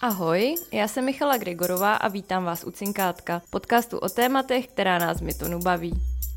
Ahoj, 0.00 0.54
já 0.72 0.88
jsem 0.88 1.04
Michala 1.04 1.36
Gregorová 1.36 1.94
a 1.94 2.08
vítám 2.08 2.44
vás 2.44 2.64
u 2.64 2.70
Cinkátka, 2.70 3.42
podcastu 3.50 3.98
o 3.98 4.08
tématech, 4.08 4.66
která 4.66 4.98
nás 4.98 5.20
Mytonu 5.20 5.58
baví. 5.58 5.92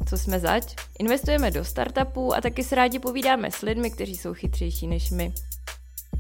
Co 0.10 0.18
jsme 0.18 0.40
zač? 0.40 0.76
Investujeme 1.00 1.52
do 1.52 1.66
startupů 1.66 2.36
a 2.36 2.42
taky 2.42 2.64
se 2.64 2.76
rádi 2.76 3.00
povídáme 3.00 3.52
s 3.52 3.62
lidmi, 3.62 3.92
kteří 3.92 4.18
jsou 4.18 4.34
chytřejší 4.34 4.88
než 4.88 5.12
my. 5.12 5.34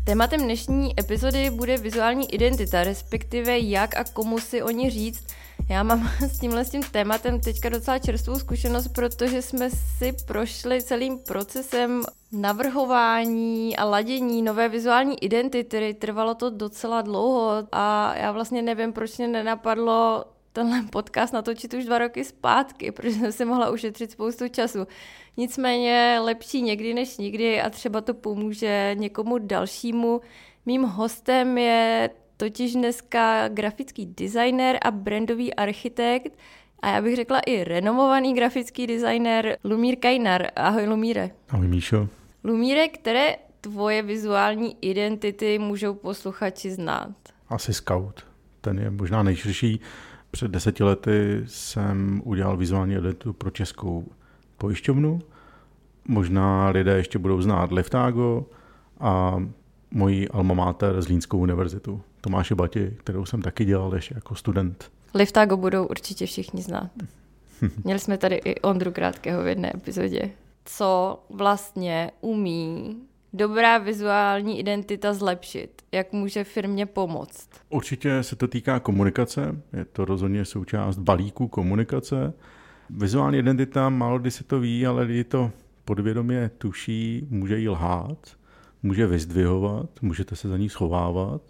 Tématem 0.03 0.41
dnešní 0.41 0.99
epizody 0.99 1.49
bude 1.49 1.77
vizuální 1.77 2.33
identita, 2.33 2.83
respektive 2.83 3.59
jak 3.59 3.95
a 3.95 4.03
komu 4.03 4.39
si 4.39 4.63
o 4.63 4.69
ní 4.69 4.89
říct. 4.89 5.27
Já 5.69 5.83
mám 5.83 6.07
s 6.29 6.39
tímhle 6.39 6.65
s 6.65 6.69
tím 6.69 6.83
tématem 6.91 7.39
teďka 7.39 7.69
docela 7.69 7.99
čerstvou 7.99 8.35
zkušenost, 8.35 8.87
protože 8.87 9.41
jsme 9.41 9.69
si 9.69 10.13
prošli 10.27 10.81
celým 10.81 11.19
procesem 11.19 12.03
navrhování 12.31 13.77
a 13.77 13.85
ladění 13.85 14.41
nové 14.41 14.69
vizuální 14.69 15.23
identity. 15.23 15.93
Trvalo 15.99 16.35
to 16.35 16.49
docela 16.49 17.01
dlouho 17.01 17.67
a 17.71 18.15
já 18.17 18.31
vlastně 18.31 18.61
nevím, 18.61 18.93
proč 18.93 19.17
mě 19.17 19.27
nenapadlo 19.27 20.25
tenhle 20.53 20.83
podcast 20.91 21.33
natočit 21.33 21.73
už 21.73 21.85
dva 21.85 21.97
roky 21.97 22.23
zpátky, 22.23 22.91
protože 22.91 23.15
jsem 23.15 23.31
si 23.31 23.45
mohla 23.45 23.69
ušetřit 23.69 24.11
spoustu 24.11 24.47
času. 24.47 24.87
Nicméně 25.37 26.19
lepší 26.21 26.61
někdy 26.61 26.93
než 26.93 27.17
nikdy 27.17 27.61
a 27.61 27.69
třeba 27.69 28.01
to 28.01 28.13
pomůže 28.13 28.95
někomu 28.97 29.37
dalšímu. 29.37 30.21
Mým 30.65 30.83
hostem 30.83 31.57
je 31.57 32.09
totiž 32.41 32.73
dneska 32.73 33.47
grafický 33.47 34.05
designer 34.05 34.77
a 34.81 34.91
brandový 34.91 35.53
architekt 35.53 36.37
a 36.81 36.89
já 36.89 37.01
bych 37.01 37.15
řekla 37.15 37.39
i 37.39 37.63
renomovaný 37.63 38.33
grafický 38.33 38.87
designer 38.87 39.57
Lumír 39.63 39.95
Kajnar. 39.95 40.47
Ahoj 40.55 40.87
Lumíre. 40.87 41.29
Ahoj 41.49 41.67
Míšo. 41.67 42.07
Lumíre, 42.43 42.87
které 42.87 43.35
tvoje 43.61 44.01
vizuální 44.01 44.77
identity 44.81 45.59
můžou 45.59 45.93
posluchači 45.93 46.71
znát? 46.71 47.11
Asi 47.49 47.73
Scout. 47.73 48.25
Ten 48.61 48.79
je 48.79 48.89
možná 48.89 49.23
nejširší. 49.23 49.79
Před 50.31 50.51
deseti 50.51 50.83
lety 50.83 51.43
jsem 51.45 52.21
udělal 52.25 52.57
vizuální 52.57 52.93
identitu 52.93 53.33
pro 53.33 53.49
českou 53.49 54.05
pojišťovnu. 54.57 55.19
Možná 56.07 56.69
lidé 56.69 56.97
ještě 56.97 57.19
budou 57.19 57.41
znát 57.41 57.71
Liftago 57.71 58.45
a 58.99 59.43
moji 59.91 60.27
alma 60.29 60.53
mater 60.53 61.01
z 61.01 61.07
Línskou 61.07 61.37
univerzitu, 61.37 62.01
Tomáše 62.21 62.55
Bati, 62.55 62.97
kterou 62.97 63.25
jsem 63.25 63.41
taky 63.41 63.65
dělal 63.65 63.95
ještě 63.95 64.15
jako 64.15 64.35
student. 64.35 64.91
Liftago 65.13 65.57
budou 65.57 65.85
určitě 65.85 66.25
všichni 66.25 66.61
znát. 66.61 66.91
Měli 67.83 67.99
jsme 67.99 68.17
tady 68.17 68.35
i 68.35 68.61
Ondru 68.61 68.91
Krátkého 68.91 69.43
v 69.43 69.47
jedné 69.47 69.71
epizodě. 69.75 70.29
Co 70.65 71.19
vlastně 71.29 72.11
umí 72.21 72.97
dobrá 73.33 73.77
vizuální 73.77 74.59
identita 74.59 75.13
zlepšit? 75.13 75.81
Jak 75.91 76.11
může 76.13 76.43
firmě 76.43 76.85
pomoct? 76.85 77.49
Určitě 77.69 78.23
se 78.23 78.35
to 78.35 78.47
týká 78.47 78.79
komunikace, 78.79 79.61
je 79.73 79.85
to 79.85 80.05
rozhodně 80.05 80.45
součást 80.45 80.97
balíku 80.97 81.47
komunikace. 81.47 82.33
Vizuální 82.89 83.37
identita, 83.37 83.89
málo 83.89 84.19
kdy 84.19 84.31
se 84.31 84.43
to 84.43 84.59
ví, 84.59 84.85
ale 84.85 85.03
lidi 85.03 85.23
to 85.23 85.51
podvědomě 85.85 86.51
tuší, 86.57 87.27
může 87.29 87.59
jí 87.59 87.69
lhát, 87.69 88.17
může 88.83 89.07
vyzdvihovat, 89.07 89.89
můžete 90.01 90.35
se 90.35 90.49
za 90.49 90.57
ní 90.57 90.69
schovávat, 90.69 91.41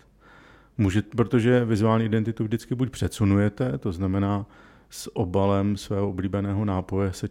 může, 0.77 1.01
protože 1.01 1.65
vizuální 1.65 2.05
identitu 2.05 2.43
vždycky 2.43 2.75
buď 2.75 2.89
předsunujete, 2.89 3.77
to 3.77 3.91
znamená 3.91 4.45
s 4.89 5.15
obalem 5.17 5.77
svého 5.77 6.09
oblíbeného 6.09 6.65
nápoje 6.65 7.13
se 7.13 7.27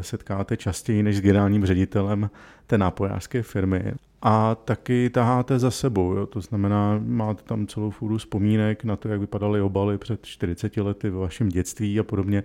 setkáte 0.00 0.56
častěji 0.56 1.02
než 1.02 1.16
s 1.16 1.20
generálním 1.20 1.66
ředitelem 1.66 2.30
té 2.66 2.78
nápojářské 2.78 3.42
firmy. 3.42 3.94
A 4.22 4.54
taky 4.54 5.10
taháte 5.10 5.58
za 5.58 5.70
sebou, 5.70 6.12
jo? 6.12 6.26
to 6.26 6.40
znamená, 6.40 7.00
máte 7.04 7.42
tam 7.42 7.66
celou 7.66 7.90
fůru 7.90 8.18
vzpomínek 8.18 8.84
na 8.84 8.96
to, 8.96 9.08
jak 9.08 9.20
vypadaly 9.20 9.60
obaly 9.60 9.98
před 9.98 10.26
40 10.26 10.76
lety 10.76 11.10
ve 11.10 11.18
vašem 11.18 11.48
dětství 11.48 12.00
a 12.00 12.02
podobně, 12.02 12.44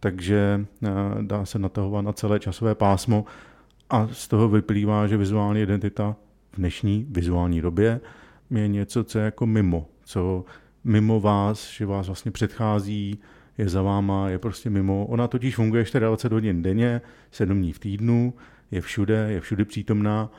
takže 0.00 0.66
eh, 0.84 0.88
dá 1.22 1.44
se 1.44 1.58
natahovat 1.58 2.02
na 2.02 2.12
celé 2.12 2.40
časové 2.40 2.74
pásmo 2.74 3.24
a 3.90 4.08
z 4.12 4.28
toho 4.28 4.48
vyplývá, 4.48 5.06
že 5.06 5.16
vizuální 5.16 5.62
identita 5.62 6.16
v 6.52 6.56
dnešní 6.56 7.06
vizuální 7.10 7.60
době 7.60 8.00
je 8.50 8.68
něco, 8.68 9.04
co 9.04 9.18
je 9.18 9.24
jako 9.24 9.46
mimo, 9.46 9.86
co 10.04 10.44
mimo 10.84 11.20
vás, 11.20 11.70
že 11.70 11.86
vás 11.86 12.06
vlastně 12.06 12.30
předchází, 12.30 13.18
je 13.58 13.68
za 13.68 13.82
váma, 13.82 14.28
je 14.28 14.38
prostě 14.38 14.70
mimo. 14.70 15.06
Ona 15.06 15.28
totiž 15.28 15.56
funguje 15.56 15.84
24 15.98 16.34
hodin 16.34 16.62
denně, 16.62 17.00
7 17.30 17.58
dní 17.58 17.72
v 17.72 17.78
týdnu, 17.78 18.34
je 18.70 18.80
všude, 18.80 19.26
je 19.30 19.40
všude 19.40 19.64
přítomná 19.64 20.30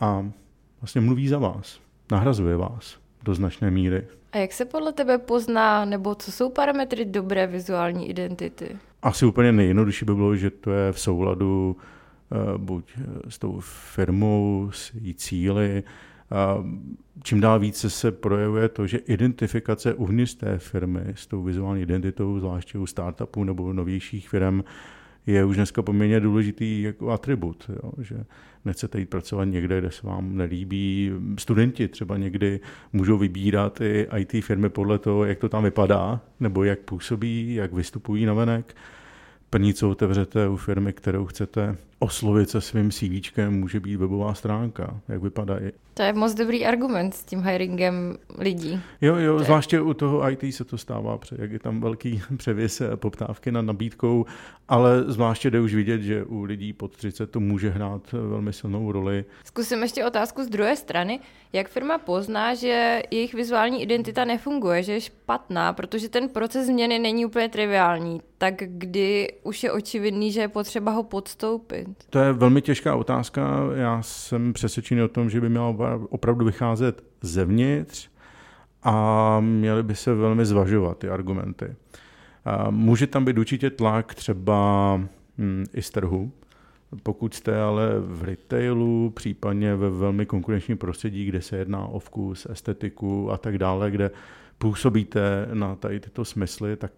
a 0.00 0.30
vlastně 0.80 1.00
mluví 1.00 1.28
za 1.28 1.38
vás, 1.38 1.80
nahrazuje 2.10 2.56
vás 2.56 2.98
do 3.22 3.34
značné 3.34 3.70
míry. 3.70 4.06
A 4.32 4.38
jak 4.38 4.52
se 4.52 4.64
podle 4.64 4.92
tebe 4.92 5.18
pozná, 5.18 5.84
nebo 5.84 6.14
co 6.14 6.32
jsou 6.32 6.50
parametry 6.50 7.04
dobré 7.04 7.46
vizuální 7.46 8.10
identity? 8.10 8.76
Asi 9.02 9.26
úplně 9.26 9.52
nejjednodušší 9.52 10.04
by 10.04 10.14
bylo, 10.14 10.36
že 10.36 10.50
to 10.50 10.70
je 10.70 10.92
v 10.92 11.00
souladu 11.00 11.76
buď 12.56 12.92
s 13.28 13.38
tou 13.38 13.60
firmou, 13.60 14.70
s 14.72 14.94
její 14.94 15.14
cíly, 15.14 15.82
čím 17.22 17.40
dál 17.40 17.58
více 17.58 17.90
se 17.90 18.12
projevuje 18.12 18.68
to, 18.68 18.86
že 18.86 18.98
identifikace 18.98 19.94
uvnitř 19.94 20.34
té 20.34 20.58
firmy 20.58 21.00
s 21.14 21.26
tou 21.26 21.42
vizuální 21.42 21.82
identitou, 21.82 22.38
zvláště 22.38 22.78
u 22.78 22.86
startupů 22.86 23.44
nebo 23.44 23.72
novějších 23.72 24.28
firm, 24.28 24.62
je 25.26 25.44
už 25.44 25.56
dneska 25.56 25.82
poměrně 25.82 26.20
důležitý 26.20 26.82
jako 26.82 27.10
atribut, 27.10 27.70
jo? 27.82 27.92
že 28.02 28.24
nechcete 28.64 29.00
jít 29.00 29.10
pracovat 29.10 29.44
někde, 29.44 29.80
kde 29.80 29.90
se 29.90 30.06
vám 30.06 30.36
nelíbí. 30.36 31.12
Studenti 31.38 31.88
třeba 31.88 32.16
někdy 32.16 32.60
můžou 32.92 33.18
vybírat 33.18 33.80
i 33.80 34.06
IT 34.16 34.44
firmy 34.44 34.68
podle 34.68 34.98
toho, 34.98 35.24
jak 35.24 35.38
to 35.38 35.48
tam 35.48 35.64
vypadá, 35.64 36.20
nebo 36.40 36.64
jak 36.64 36.78
působí, 36.78 37.54
jak 37.54 37.72
vystupují 37.72 38.26
na 38.26 38.34
venek. 38.34 38.76
První, 39.50 39.74
co 39.74 39.90
otevřete 39.90 40.48
u 40.48 40.56
firmy, 40.56 40.92
kterou 40.92 41.26
chcete 41.26 41.76
oslovit 42.02 42.50
se 42.50 42.60
svým 42.60 42.90
CV, 42.90 43.38
může 43.48 43.80
být 43.80 43.96
webová 43.96 44.34
stránka, 44.34 45.00
jak 45.08 45.22
vypadá. 45.22 45.54
To 45.94 46.02
je 46.02 46.12
moc 46.12 46.34
dobrý 46.34 46.66
argument 46.66 47.14
s 47.14 47.24
tím 47.24 47.42
hiringem 47.42 48.18
lidí. 48.38 48.80
Jo, 49.00 49.16
jo, 49.16 49.38
to 49.38 49.44
zvláště 49.44 49.76
je... 49.76 49.80
u 49.80 49.94
toho 49.94 50.30
IT 50.30 50.54
se 50.54 50.64
to 50.64 50.78
stává, 50.78 51.18
jak 51.38 51.52
je 51.52 51.58
tam 51.58 51.80
velký 51.80 52.22
převis 52.36 52.82
poptávky 52.96 53.52
nad 53.52 53.62
nabídkou, 53.62 54.26
ale 54.68 55.04
zvláště 55.06 55.50
jde 55.50 55.60
už 55.60 55.74
vidět, 55.74 56.02
že 56.02 56.24
u 56.24 56.42
lidí 56.42 56.72
pod 56.72 56.96
30 56.96 57.30
to 57.30 57.40
může 57.40 57.70
hrát 57.70 58.12
velmi 58.12 58.52
silnou 58.52 58.92
roli. 58.92 59.24
Zkusím 59.44 59.82
ještě 59.82 60.04
otázku 60.04 60.44
z 60.44 60.48
druhé 60.48 60.76
strany. 60.76 61.20
Jak 61.52 61.68
firma 61.68 61.98
pozná, 61.98 62.54
že 62.54 63.02
jejich 63.10 63.34
vizuální 63.34 63.82
identita 63.82 64.24
nefunguje, 64.24 64.82
že 64.82 64.92
je 64.92 65.00
špatná, 65.00 65.72
protože 65.72 66.08
ten 66.08 66.28
proces 66.28 66.66
změny 66.66 66.98
není 66.98 67.26
úplně 67.26 67.48
triviální, 67.48 68.20
tak 68.38 68.54
kdy 68.58 69.32
už 69.42 69.62
je 69.62 69.72
očividný, 69.72 70.32
že 70.32 70.40
je 70.40 70.48
potřeba 70.48 70.92
ho 70.92 71.02
podstoupit? 71.02 71.89
To 72.10 72.18
je 72.18 72.32
velmi 72.32 72.62
těžká 72.62 72.96
otázka. 72.96 73.60
Já 73.74 74.02
jsem 74.02 74.52
přesvědčený 74.52 75.02
o 75.02 75.08
tom, 75.08 75.30
že 75.30 75.40
by 75.40 75.48
měla 75.48 75.74
opravdu 76.08 76.44
vycházet 76.44 77.04
zevnitř 77.20 78.08
a 78.82 79.40
měly 79.40 79.82
by 79.82 79.94
se 79.94 80.14
velmi 80.14 80.44
zvažovat 80.44 80.98
ty 80.98 81.08
argumenty. 81.08 81.74
Může 82.70 83.06
tam 83.06 83.24
být 83.24 83.38
určitě 83.38 83.70
tlak 83.70 84.14
třeba 84.14 84.96
hm, 85.38 85.64
i 85.74 85.82
z 85.82 85.90
trhu, 85.90 86.32
pokud 87.02 87.34
jste 87.34 87.60
ale 87.60 87.88
v 88.00 88.24
retailu, 88.24 89.10
případně 89.10 89.76
ve 89.76 89.90
velmi 89.90 90.26
konkurenčním 90.26 90.78
prostředí, 90.78 91.24
kde 91.24 91.42
se 91.42 91.56
jedná 91.56 91.86
o 91.86 91.98
vkus, 91.98 92.46
estetiku 92.50 93.30
a 93.30 93.36
tak 93.36 93.58
dále, 93.58 93.90
kde 93.90 94.10
působíte 94.58 95.48
na 95.54 95.74
tady 95.74 96.00
tyto 96.00 96.24
smysly, 96.24 96.76
tak 96.76 96.92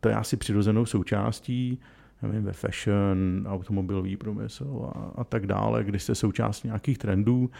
to 0.00 0.08
je 0.08 0.14
asi 0.14 0.36
přirozenou 0.36 0.86
součástí 0.86 1.80
nevím, 2.22 2.44
ve 2.44 2.52
fashion, 2.52 3.44
automobilový 3.48 4.16
průmysl 4.16 4.90
a, 4.94 5.20
a 5.20 5.24
tak 5.24 5.46
dále, 5.46 5.84
když 5.84 6.02
jste 6.02 6.14
součástí 6.14 6.68
nějakých 6.68 6.98
trendů, 6.98 7.50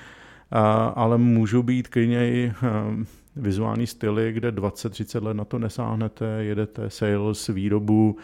a, 0.51 0.87
ale 0.87 1.19
můžou 1.19 1.63
být 1.63 1.89
klidně 1.89 2.31
i 2.31 2.53
um, 2.89 3.07
vizuální 3.37 3.87
styly, 3.87 4.33
kde 4.33 4.53
20-30 4.53 5.23
let 5.23 5.35
na 5.35 5.45
to 5.45 5.59
nesáhnete, 5.59 6.27
jedete 6.27 6.91
sales, 6.91 7.49
výrobu, 7.49 8.17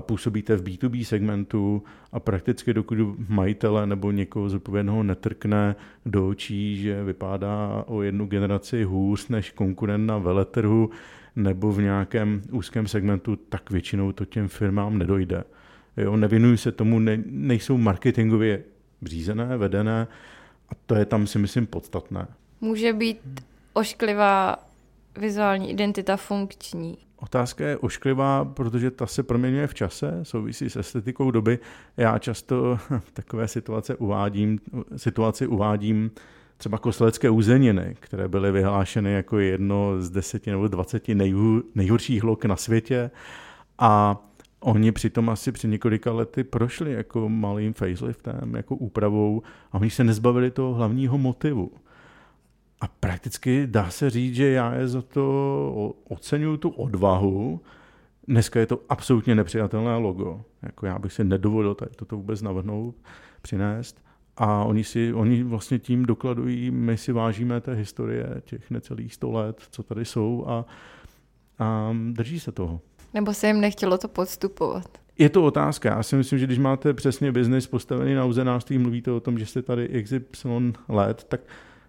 působíte 0.00 0.56
v 0.56 0.62
B2B 0.62 1.04
segmentu 1.04 1.82
a 2.12 2.20
prakticky 2.20 2.74
dokud 2.74 2.98
majitele 3.28 3.86
nebo 3.86 4.10
někoho 4.10 4.48
zodpovědného 4.48 5.02
netrkne 5.02 5.76
do 6.06 6.28
očí, 6.28 6.76
že 6.76 7.04
vypadá 7.04 7.84
o 7.86 8.02
jednu 8.02 8.26
generaci 8.26 8.84
hůř 8.84 9.28
než 9.28 9.50
konkurent 9.50 10.06
na 10.06 10.18
veletrhu, 10.18 10.90
nebo 11.36 11.72
v 11.72 11.82
nějakém 11.82 12.42
úzkém 12.52 12.86
segmentu, 12.86 13.36
tak 13.36 13.70
většinou 13.70 14.12
to 14.12 14.24
těm 14.24 14.48
firmám 14.48 14.98
nedojde. 14.98 15.44
Jo, 15.96 16.16
nevinují 16.16 16.58
se 16.58 16.72
tomu, 16.72 16.98
ne, 16.98 17.22
nejsou 17.26 17.78
marketingově 17.78 18.64
řízené, 19.02 19.56
vedené 19.56 20.06
a 20.68 20.72
to 20.86 20.94
je 20.94 21.04
tam 21.04 21.26
si 21.26 21.38
myslím 21.38 21.66
podstatné. 21.66 22.26
Může 22.60 22.92
být 22.92 23.20
ošklivá 23.72 24.56
vizuální 25.18 25.70
identita 25.70 26.16
funkční. 26.16 26.98
Otázka 27.24 27.66
je 27.66 27.76
ošklivá, 27.76 28.44
protože 28.44 28.90
ta 28.90 29.06
se 29.06 29.22
proměňuje 29.22 29.66
v 29.66 29.74
čase, 29.74 30.20
souvisí 30.22 30.70
s 30.70 30.76
estetikou 30.76 31.30
doby. 31.30 31.58
Já 31.96 32.18
často 32.18 32.78
takové 33.12 33.48
situace 33.48 33.96
uvádím, 33.96 34.58
situaci 34.96 35.46
uvádím 35.46 36.10
třeba 36.56 36.78
kostelecké 36.78 37.30
uzeniny, 37.30 37.96
které 38.00 38.28
byly 38.28 38.52
vyhlášeny 38.52 39.12
jako 39.12 39.38
jedno 39.38 40.02
z 40.02 40.10
deseti 40.10 40.50
nebo 40.50 40.68
dvaceti 40.68 41.14
nejhorších 41.74 42.24
lok 42.24 42.44
na 42.44 42.56
světě. 42.56 43.10
A 43.78 44.22
oni 44.60 44.92
přitom 44.92 45.30
asi 45.30 45.52
před 45.52 45.68
několika 45.68 46.12
lety 46.12 46.44
prošli 46.44 46.92
jako 46.92 47.28
malým 47.28 47.72
faceliftem, 47.72 48.54
jako 48.56 48.76
úpravou 48.76 49.42
a 49.72 49.74
oni 49.74 49.90
se 49.90 50.04
nezbavili 50.04 50.50
toho 50.50 50.74
hlavního 50.74 51.18
motivu. 51.18 51.70
A 52.84 52.88
prakticky 53.00 53.66
dá 53.66 53.90
se 53.90 54.10
říct, 54.10 54.34
že 54.34 54.50
já 54.50 54.74
je 54.74 54.88
za 54.88 55.02
to 55.02 55.94
oceňuju 56.08 56.56
tu 56.56 56.68
odvahu. 56.68 57.60
Dneska 58.28 58.60
je 58.60 58.66
to 58.66 58.80
absolutně 58.88 59.34
nepřijatelné 59.34 59.96
logo. 59.96 60.44
Jako 60.62 60.86
já 60.86 60.98
bych 60.98 61.12
si 61.12 61.24
nedovolil 61.24 61.74
tady 61.74 61.90
toto 61.96 62.16
vůbec 62.16 62.42
navrhnout, 62.42 62.96
přinést. 63.42 64.04
A 64.36 64.64
oni, 64.64 64.84
si, 64.84 65.14
oni 65.14 65.42
vlastně 65.42 65.78
tím 65.78 66.06
dokladují, 66.06 66.70
my 66.70 66.96
si 66.96 67.12
vážíme 67.12 67.60
té 67.60 67.74
historie 67.74 68.42
těch 68.44 68.70
necelých 68.70 69.14
sto 69.14 69.32
let, 69.32 69.62
co 69.70 69.82
tady 69.82 70.04
jsou 70.04 70.44
a, 70.48 70.64
a 71.58 71.96
drží 72.12 72.40
se 72.40 72.52
toho. 72.52 72.80
Nebo 73.14 73.34
se 73.34 73.46
jim 73.46 73.60
nechtělo 73.60 73.98
to 73.98 74.08
podstupovat? 74.08 74.98
Je 75.18 75.28
to 75.28 75.44
otázka. 75.44 75.88
Já 75.88 76.02
si 76.02 76.16
myslím, 76.16 76.38
že 76.38 76.46
když 76.46 76.58
máte 76.58 76.94
přesně 76.94 77.32
biznis 77.32 77.66
postavený 77.66 78.14
na 78.14 78.24
uzenářství, 78.24 78.78
mluvíte 78.78 79.10
o 79.10 79.20
tom, 79.20 79.38
že 79.38 79.46
jste 79.46 79.62
tady 79.62 80.02
XY 80.02 80.72
let, 80.88 81.24
tak 81.28 81.40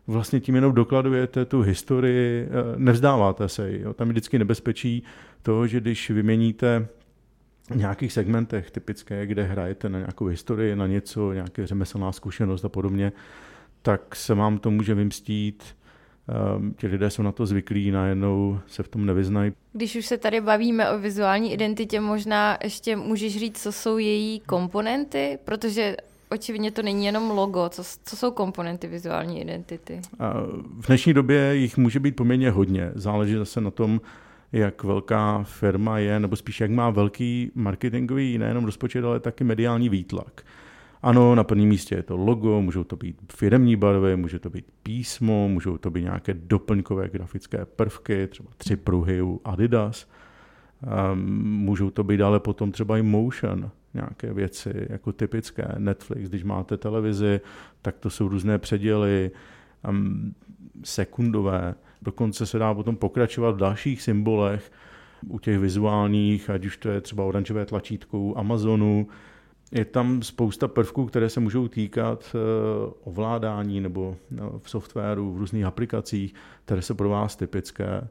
vlastně 0.08 0.40
tím 0.40 0.56
jenom 0.56 0.74
dokladujete 0.74 1.46
tu 1.46 1.62
historii, 1.62 2.44
eh, 2.46 2.50
nevzdáváte 2.78 3.50
se 3.50 3.72
ji. 3.72 3.86
Tam 3.96 4.08
je 4.08 4.12
vždycky 4.12 4.40
nebezpečí 4.40 5.04
to, 5.42 5.68
že 5.68 5.80
když 5.80 6.10
vyměníte 6.10 6.88
v 7.70 7.76
nějakých 7.76 8.14
segmentech 8.14 8.72
typické, 8.72 9.26
kde 9.26 9.44
hrajete 9.44 9.90
na 9.90 10.00
nějakou 10.00 10.26
historii, 10.26 10.76
na 10.76 10.88
něco, 10.88 11.34
nějaké 11.34 11.68
řemeslná 11.68 12.12
zkušenost 12.12 12.66
a 12.66 12.70
podobně, 12.70 13.12
tak 13.82 14.16
se 14.16 14.34
vám 14.34 14.58
to 14.58 14.72
může 14.72 14.96
vymstít. 14.96 15.64
Um, 16.58 16.74
ti 16.74 16.88
lidé 16.88 17.10
jsou 17.10 17.24
na 17.24 17.32
to 17.32 17.46
zvyklí, 17.46 17.92
najednou 17.92 18.60
se 18.68 18.84
v 18.84 18.88
tom 18.88 19.06
nevyznají. 19.06 19.52
Když 19.74 19.96
už 19.96 20.06
se 20.06 20.18
tady 20.18 20.42
bavíme 20.42 20.92
o 20.92 21.00
vizuální 21.00 21.54
identitě, 21.54 22.00
možná 22.00 22.58
ještě 22.64 22.96
můžeš 22.96 23.40
říct, 23.40 23.62
co 23.62 23.72
jsou 23.72 23.98
její 23.98 24.40
komponenty, 24.40 25.40
protože 25.46 25.96
očividně 26.32 26.72
to 26.72 26.82
není 26.82 27.06
jenom 27.06 27.32
logo. 27.32 27.70
Co, 27.70 27.84
co 28.04 28.16
jsou 28.16 28.32
komponenty 28.32 28.88
vizuální 28.88 29.42
identity? 29.42 30.02
V 30.80 30.88
dnešní 30.88 31.14
době 31.14 31.56
jich 31.56 31.78
může 31.78 32.00
být 32.00 32.16
poměrně 32.16 32.52
hodně. 32.52 32.92
Záleží 32.96 33.34
zase 33.34 33.62
na 33.62 33.72
tom, 33.72 34.02
jak 34.52 34.84
velká 34.84 35.44
firma 35.44 36.00
je, 36.00 36.20
nebo 36.20 36.36
spíš 36.36 36.62
jak 36.62 36.72
má 36.72 36.90
velký 36.90 37.52
marketingový 37.56 38.38
nejenom 38.38 38.66
rozpočet, 38.66 39.06
ale 39.06 39.20
taky 39.20 39.44
mediální 39.44 39.90
výtlak. 39.90 40.42
Ano, 41.02 41.36
na 41.36 41.44
prvním 41.44 41.70
místě 41.70 41.96
je 41.96 42.04
to 42.04 42.18
logo, 42.18 42.62
můžou 42.62 42.84
to 42.84 42.96
být 42.96 43.18
firemní 43.36 43.76
barvy, 43.76 44.16
může 44.16 44.40
to 44.40 44.50
být 44.50 44.66
písmo, 44.84 45.50
můžou 45.50 45.78
to 45.78 45.92
být 45.92 46.02
nějaké 46.02 46.34
doplňkové 46.34 47.10
grafické 47.10 47.66
prvky, 47.66 48.28
třeba 48.28 48.50
tři 48.58 48.76
pruhy 48.76 49.22
u 49.22 49.42
Adidas. 49.46 50.08
Um, 51.14 51.44
můžou 51.44 51.90
to 51.90 52.04
být 52.04 52.22
ale 52.22 52.40
potom 52.40 52.72
třeba 52.72 52.98
i 52.98 53.02
motion, 53.02 53.72
nějaké 53.96 54.34
věci, 54.34 54.88
jako 54.90 55.12
typické. 55.12 55.76
Netflix, 55.78 56.30
když 56.30 56.44
máte 56.44 56.78
televizi, 56.78 57.42
tak 57.82 57.98
to 57.98 58.10
jsou 58.10 58.28
různé 58.28 58.58
předěly, 58.58 59.32
um, 59.90 60.36
sekundové, 60.84 61.76
dokonce 62.02 62.46
se 62.46 62.60
dá 62.60 62.74
potom 62.74 62.96
pokračovat 62.96 63.52
v 63.52 63.58
dalších 63.58 64.02
symbolech, 64.02 64.72
u 65.28 65.40
těch 65.40 65.60
vizuálních, 65.60 66.50
ať 66.50 66.66
už 66.66 66.78
to 66.78 66.90
je 66.90 67.02
třeba 67.02 67.24
oranžové 67.24 67.66
tlačítko 67.66 68.20
u 68.20 68.38
Amazonu, 68.38 69.08
je 69.72 69.86
tam 69.86 70.22
spousta 70.22 70.68
prvků, 70.68 71.06
které 71.06 71.30
se 71.30 71.40
můžou 71.40 71.68
týkat 71.68 72.36
eh, 72.36 72.38
ovládání 73.04 73.82
nebo 73.82 74.18
no, 74.32 74.60
v 74.60 74.70
softwaru, 74.70 75.34
v 75.34 75.38
různých 75.38 75.66
aplikacích, 75.66 76.34
které 76.66 76.82
jsou 76.82 76.94
pro 76.94 77.10
vás 77.10 77.36
typické. 77.36 78.08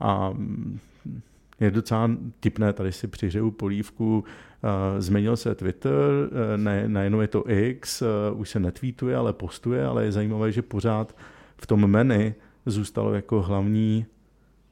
A 0.00 0.30
mm, 0.30 0.78
je 1.62 1.70
docela 1.70 2.10
typné, 2.40 2.72
tady 2.72 2.92
si 2.92 3.08
přihřeju 3.08 3.50
polívku, 3.50 4.24
eh, 4.24 5.00
změnil 5.00 5.36
se 5.36 5.54
Twitter, 5.54 5.92
eh, 5.92 6.58
ne, 6.58 6.88
najednou 6.88 7.20
je 7.20 7.28
to 7.28 7.50
X, 7.50 8.02
už 8.34 8.50
se 8.50 8.60
netweetuje, 8.60 9.16
ale 9.16 9.32
postuje, 9.32 9.86
ale 9.86 10.04
je 10.04 10.12
zajímavé, 10.12 10.52
že 10.52 10.62
pořád 10.62 11.16
v 11.56 11.66
tom 11.66 11.86
menu 11.86 12.34
zůstalo 12.66 13.14
jako 13.14 13.42
hlavní 13.42 14.06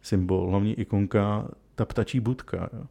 symbol, 0.02 0.50
hlavní 0.50 0.80
ikonka 0.80 1.48
ta 1.74 1.84
ptačí 1.84 2.20
budka. 2.20 2.68
Jo. 2.72 2.84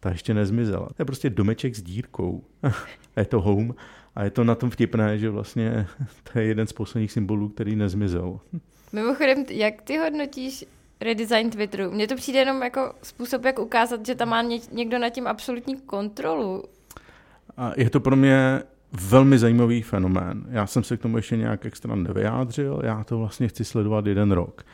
Ta 0.00 0.10
ještě 0.10 0.34
nezmizela. 0.34 0.86
To 0.86 0.94
je 0.98 1.04
prostě 1.04 1.30
domeček 1.30 1.74
s 1.74 1.82
dírkou. 1.82 2.44
je 3.16 3.24
to 3.24 3.40
home. 3.40 3.74
A 4.14 4.24
je 4.24 4.30
to 4.30 4.44
na 4.44 4.54
tom 4.54 4.70
vtipné, 4.70 5.18
že 5.18 5.30
vlastně 5.30 5.86
to 6.32 6.38
je 6.38 6.44
jeden 6.44 6.66
z 6.66 6.72
posledních 6.72 7.12
symbolů, 7.12 7.48
který 7.48 7.76
nezmizel. 7.76 8.40
Mimochodem, 8.92 9.44
jak 9.50 9.82
ty 9.82 9.98
hodnotíš 9.98 10.64
redesign 11.00 11.50
Twitteru? 11.50 11.90
Mně 11.90 12.06
to 12.06 12.16
přijde 12.16 12.38
jenom 12.38 12.62
jako 12.62 12.92
způsob, 13.02 13.44
jak 13.44 13.58
ukázat, 13.58 14.06
že 14.06 14.14
tam 14.14 14.28
má 14.28 14.42
někdo 14.72 14.98
nad 14.98 15.08
tím 15.08 15.26
absolutní 15.26 15.76
kontrolu. 15.76 16.64
A 17.56 17.72
je 17.76 17.90
to 17.90 18.00
pro 18.00 18.16
mě 18.16 18.62
velmi 18.92 19.38
zajímavý 19.38 19.82
fenomén. 19.82 20.46
Já 20.50 20.66
jsem 20.66 20.82
se 20.82 20.96
k 20.96 21.02
tomu 21.02 21.16
ještě 21.16 21.36
nějak 21.36 21.66
extra 21.66 21.94
nevyjádřil, 21.94 22.80
já 22.84 23.04
to 23.04 23.18
vlastně 23.18 23.48
chci 23.48 23.64
sledovat 23.64 24.06
jeden 24.06 24.32
rok, 24.32 24.66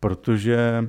protože 0.00 0.88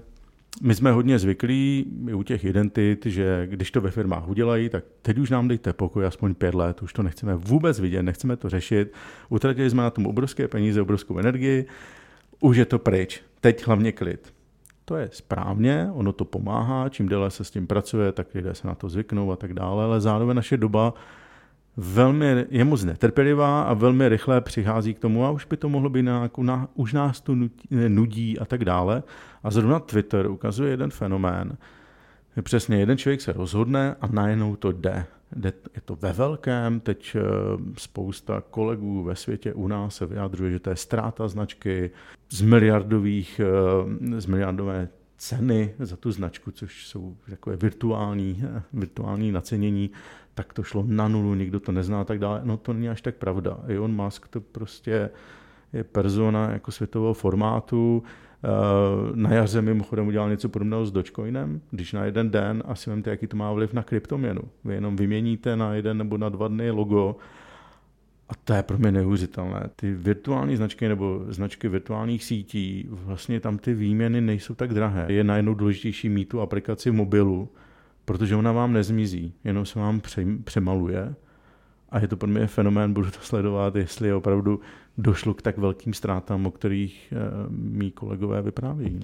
my 0.61 0.75
jsme 0.75 0.91
hodně 0.91 1.19
zvyklí 1.19 1.85
u 2.15 2.23
těch 2.23 2.45
identit, 2.45 3.05
že 3.05 3.47
když 3.47 3.71
to 3.71 3.81
ve 3.81 3.91
firmách 3.91 4.27
udělají, 4.27 4.69
tak 4.69 4.83
teď 5.01 5.17
už 5.17 5.29
nám 5.29 5.47
dejte 5.47 5.73
pokoj 5.73 6.05
aspoň 6.05 6.35
pět 6.35 6.55
let, 6.55 6.81
už 6.81 6.93
to 6.93 7.03
nechceme 7.03 7.35
vůbec 7.35 7.79
vidět, 7.79 8.03
nechceme 8.03 8.37
to 8.37 8.49
řešit. 8.49 8.93
Utratili 9.29 9.69
jsme 9.69 9.83
na 9.83 9.89
tom 9.89 10.07
obrovské 10.07 10.47
peníze, 10.47 10.81
obrovskou 10.81 11.17
energii, 11.17 11.65
už 12.39 12.57
je 12.57 12.65
to 12.65 12.79
pryč. 12.79 13.21
Teď 13.41 13.67
hlavně 13.67 13.91
klid. 13.91 14.33
To 14.85 14.95
je 14.95 15.09
správně, 15.11 15.89
ono 15.93 16.13
to 16.13 16.25
pomáhá, 16.25 16.89
čím 16.89 17.09
déle 17.09 17.31
se 17.31 17.43
s 17.43 17.51
tím 17.51 17.67
pracuje, 17.67 18.11
tak 18.11 18.33
lidé 18.35 18.55
se 18.55 18.67
na 18.67 18.75
to 18.75 18.89
zvyknou 18.89 19.31
a 19.31 19.35
tak 19.35 19.53
dále, 19.53 19.83
ale 19.83 20.01
zároveň 20.01 20.35
naše 20.35 20.57
doba 20.57 20.93
velmi, 21.77 22.45
je 22.49 22.63
moc 22.63 22.83
netrpělivá 22.83 23.63
a 23.63 23.73
velmi 23.73 24.09
rychle 24.09 24.41
přichází 24.41 24.93
k 24.93 24.99
tomu 24.99 25.25
a 25.25 25.31
už 25.31 25.45
by 25.45 25.57
to 25.57 25.69
mohlo 25.69 25.89
být 25.89 26.03
nějakou, 26.03 26.43
na, 26.43 26.67
už 26.75 26.93
nás 26.93 27.21
to 27.21 27.35
nudí 27.87 28.39
a 28.39 28.45
tak 28.45 28.65
dále. 28.65 29.03
A 29.43 29.51
zrovna 29.51 29.79
Twitter 29.79 30.27
ukazuje 30.27 30.71
jeden 30.71 30.91
fenomén. 30.91 31.57
Přesně 32.41 32.77
jeden 32.77 32.97
člověk 32.97 33.21
se 33.21 33.33
rozhodne 33.33 33.95
a 34.01 34.07
najednou 34.07 34.55
to 34.55 34.71
jde. 34.71 35.05
Je 35.75 35.81
to 35.85 35.95
ve 35.95 36.13
velkém, 36.13 36.79
teď 36.79 37.15
eh, 37.15 37.21
spousta 37.77 38.43
kolegů 38.51 39.03
ve 39.03 39.15
světě 39.15 39.53
u 39.53 39.67
nás 39.67 39.95
se 39.95 40.05
vyjadřuje, 40.05 40.51
že 40.51 40.59
to 40.59 40.69
je 40.69 40.75
ztráta 40.75 41.27
značky 41.27 41.91
z 42.29 42.41
miliardových, 42.41 43.41
eh, 43.43 44.21
z 44.21 44.25
miliardové 44.25 44.89
ceny 45.17 45.73
za 45.79 45.95
tu 45.95 46.11
značku, 46.11 46.51
což 46.51 46.87
jsou 46.87 47.17
takové 47.29 47.55
virtuální, 47.55 48.43
virtuální 48.73 49.31
nacenění, 49.31 49.91
tak 50.33 50.53
to 50.53 50.63
šlo 50.63 50.83
na 50.87 51.07
nulu, 51.07 51.35
nikdo 51.35 51.59
to 51.59 51.71
nezná 51.71 52.01
a 52.01 52.03
tak 52.03 52.19
dále. 52.19 52.41
No 52.43 52.57
to 52.57 52.73
není 52.73 52.89
až 52.89 53.01
tak 53.01 53.15
pravda. 53.15 53.57
Elon 53.67 53.95
Musk 54.03 54.27
to 54.27 54.41
prostě 54.41 55.09
je 55.73 55.83
persona 55.83 56.51
jako 56.51 56.71
světového 56.71 57.13
formátu. 57.13 58.03
Eh, 58.43 59.11
na 59.15 59.33
jaře 59.33 59.61
mimochodem 59.61 60.07
udělal 60.07 60.29
něco 60.29 60.49
podobného 60.49 60.85
s 60.85 60.91
Dogecoinem, 60.91 61.61
když 61.71 61.93
na 61.93 62.05
jeden 62.05 62.31
den 62.31 62.63
asi 62.65 62.89
vemte, 62.89 63.09
jaký 63.09 63.27
to 63.27 63.37
má 63.37 63.53
vliv 63.53 63.73
na 63.73 63.83
kryptoměnu. 63.83 64.41
Vy 64.65 64.73
jenom 64.73 64.95
vyměníte 64.95 65.55
na 65.55 65.73
jeden 65.73 65.97
nebo 65.97 66.17
na 66.17 66.29
dva 66.29 66.47
dny 66.47 66.71
logo 66.71 67.15
a 68.29 68.33
to 68.43 68.53
je 68.53 68.63
pro 68.63 68.77
mě 68.77 68.91
neuvěřitelné. 68.91 69.69
Ty 69.75 69.93
virtuální 69.93 70.55
značky 70.55 70.87
nebo 70.87 71.25
značky 71.27 71.67
virtuálních 71.67 72.23
sítí, 72.23 72.87
vlastně 72.89 73.39
tam 73.39 73.57
ty 73.57 73.73
výměny 73.73 74.21
nejsou 74.21 74.53
tak 74.53 74.73
drahé. 74.73 75.05
Je 75.09 75.23
najednou 75.23 75.53
důležitější 75.53 76.09
mít 76.09 76.29
tu 76.29 76.41
aplikaci 76.41 76.89
v 76.89 76.93
mobilu, 76.93 77.49
protože 78.05 78.35
ona 78.35 78.51
vám 78.51 78.73
nezmizí, 78.73 79.33
jenom 79.43 79.65
se 79.65 79.79
vám 79.79 80.01
přemaluje. 80.43 81.15
A 81.91 81.99
je 81.99 82.07
to 82.07 82.17
pro 82.17 82.29
mě 82.29 82.47
fenomén, 82.47 82.93
budu 82.93 83.11
to 83.11 83.19
sledovat, 83.21 83.75
jestli 83.75 84.13
opravdu 84.13 84.59
došlo 84.97 85.33
k 85.33 85.41
tak 85.41 85.57
velkým 85.57 85.93
ztrátám, 85.93 86.45
o 86.45 86.51
kterých 86.51 87.13
eh, 87.13 87.17
mý 87.49 87.91
kolegové 87.91 88.41
vyprávějí. 88.41 88.99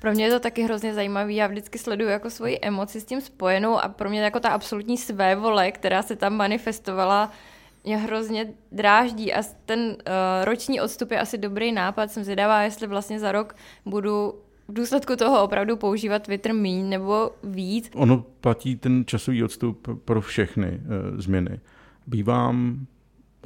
Pro 0.00 0.12
mě 0.12 0.24
je 0.24 0.30
to 0.30 0.40
taky 0.40 0.62
hrozně 0.62 0.94
zajímavý. 0.94 1.36
Já 1.36 1.46
vždycky 1.46 1.78
sleduju 1.78 2.10
jako 2.10 2.30
svoji 2.30 2.58
emoci 2.62 3.00
s 3.00 3.04
tím 3.04 3.20
spojenou 3.20 3.78
a 3.78 3.88
pro 3.88 4.10
mě 4.10 4.22
jako 4.22 4.40
ta 4.40 4.48
absolutní 4.48 4.98
svévole, 4.98 5.72
která 5.72 6.02
se 6.02 6.16
tam 6.16 6.36
manifestovala, 6.36 7.30
mě 7.84 7.96
hrozně 7.96 8.52
dráždí 8.72 9.34
a 9.34 9.42
ten 9.64 9.80
uh, 9.80 9.94
roční 10.44 10.80
odstup 10.80 11.10
je 11.10 11.20
asi 11.20 11.38
dobrý 11.38 11.72
nápad. 11.72 12.10
Jsem 12.10 12.24
zvědavá, 12.24 12.62
jestli 12.62 12.86
vlastně 12.86 13.20
za 13.20 13.32
rok 13.32 13.56
budu 13.86 14.43
v 14.68 14.72
důsledku 14.72 15.16
toho 15.16 15.44
opravdu 15.44 15.76
používat 15.76 16.22
Twitter 16.22 16.54
míň 16.54 16.88
nebo 16.88 17.30
víc. 17.44 17.90
Ono 17.94 18.24
platí 18.40 18.76
ten 18.76 19.04
časový 19.06 19.44
odstup 19.44 19.88
pro 20.04 20.20
všechny 20.20 20.68
uh, 20.68 21.20
změny. 21.20 21.60
Bývám 22.06 22.86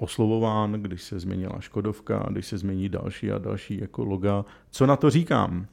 oslovován, 0.01 0.73
když 0.73 1.03
se 1.03 1.21
změnila 1.21 1.61
Škodovka, 1.61 2.27
když 2.31 2.47
se 2.47 2.59
změní 2.59 2.89
další 2.89 3.33
a 3.33 3.39
další 3.39 3.81
jako 3.81 4.05
loga. 4.05 4.45
Co 4.71 4.87
na 4.87 4.97
to 4.97 5.11
říkám? 5.11 5.67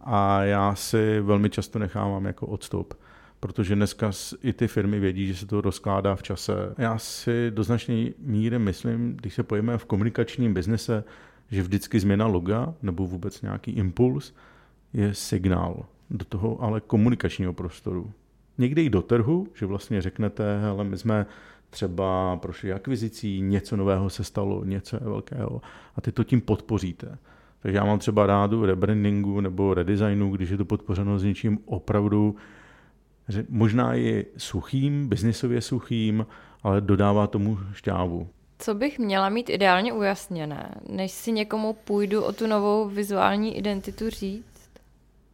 a 0.00 0.42
já 0.42 0.74
si 0.74 1.20
velmi 1.20 1.50
často 1.50 1.78
nechávám 1.78 2.24
jako 2.24 2.46
odstup, 2.46 2.94
protože 3.40 3.74
dneska 3.74 4.10
i 4.42 4.52
ty 4.52 4.68
firmy 4.68 5.00
vědí, 5.00 5.26
že 5.26 5.36
se 5.36 5.46
to 5.46 5.60
rozkládá 5.60 6.14
v 6.14 6.22
čase. 6.22 6.52
Já 6.78 6.98
si 6.98 7.50
do 7.50 7.62
značné 7.62 8.10
míry 8.18 8.58
myslím, 8.58 9.16
když 9.16 9.34
se 9.34 9.42
pojíme 9.42 9.78
v 9.78 9.84
komunikačním 9.84 10.54
biznise, 10.54 11.04
že 11.50 11.62
vždycky 11.62 12.00
změna 12.00 12.26
loga 12.26 12.74
nebo 12.82 13.06
vůbec 13.06 13.42
nějaký 13.42 13.70
impuls 13.70 14.32
je 14.92 15.14
signál 15.14 15.86
do 16.10 16.24
toho 16.24 16.62
ale 16.62 16.80
komunikačního 16.80 17.52
prostoru. 17.52 18.12
Někdy 18.58 18.84
i 18.84 18.90
do 18.90 19.02
trhu, 19.02 19.46
že 19.54 19.66
vlastně 19.66 20.02
řeknete, 20.02 20.58
hele, 20.60 20.84
my 20.84 20.98
jsme 20.98 21.26
třeba 21.70 22.36
prošli 22.36 22.72
akvizicí, 22.72 23.40
něco 23.40 23.76
nového 23.76 24.10
se 24.10 24.24
stalo, 24.24 24.64
něco 24.64 24.96
je 24.96 25.00
velkého 25.00 25.60
a 25.96 26.00
ty 26.00 26.12
to 26.12 26.24
tím 26.24 26.40
podpoříte. 26.40 27.18
Takže 27.60 27.78
já 27.78 27.84
mám 27.84 27.98
třeba 27.98 28.26
rádu 28.26 28.66
rebrandingu 28.66 29.40
nebo 29.40 29.74
redesignu, 29.74 30.30
když 30.30 30.50
je 30.50 30.56
to 30.56 30.64
podpořeno 30.64 31.18
s 31.18 31.24
něčím 31.24 31.58
opravdu 31.64 32.36
možná 33.48 33.96
i 33.96 34.26
suchým, 34.36 35.08
biznisově 35.08 35.60
suchým, 35.60 36.26
ale 36.62 36.80
dodává 36.80 37.26
tomu 37.26 37.58
šťávu. 37.72 38.28
Co 38.58 38.74
bych 38.74 38.98
měla 38.98 39.28
mít 39.28 39.50
ideálně 39.50 39.92
ujasněné, 39.92 40.74
než 40.88 41.12
si 41.12 41.32
někomu 41.32 41.72
půjdu 41.72 42.22
o 42.22 42.32
tu 42.32 42.46
novou 42.46 42.88
vizuální 42.88 43.56
identitu 43.58 44.10
říct? 44.10 44.47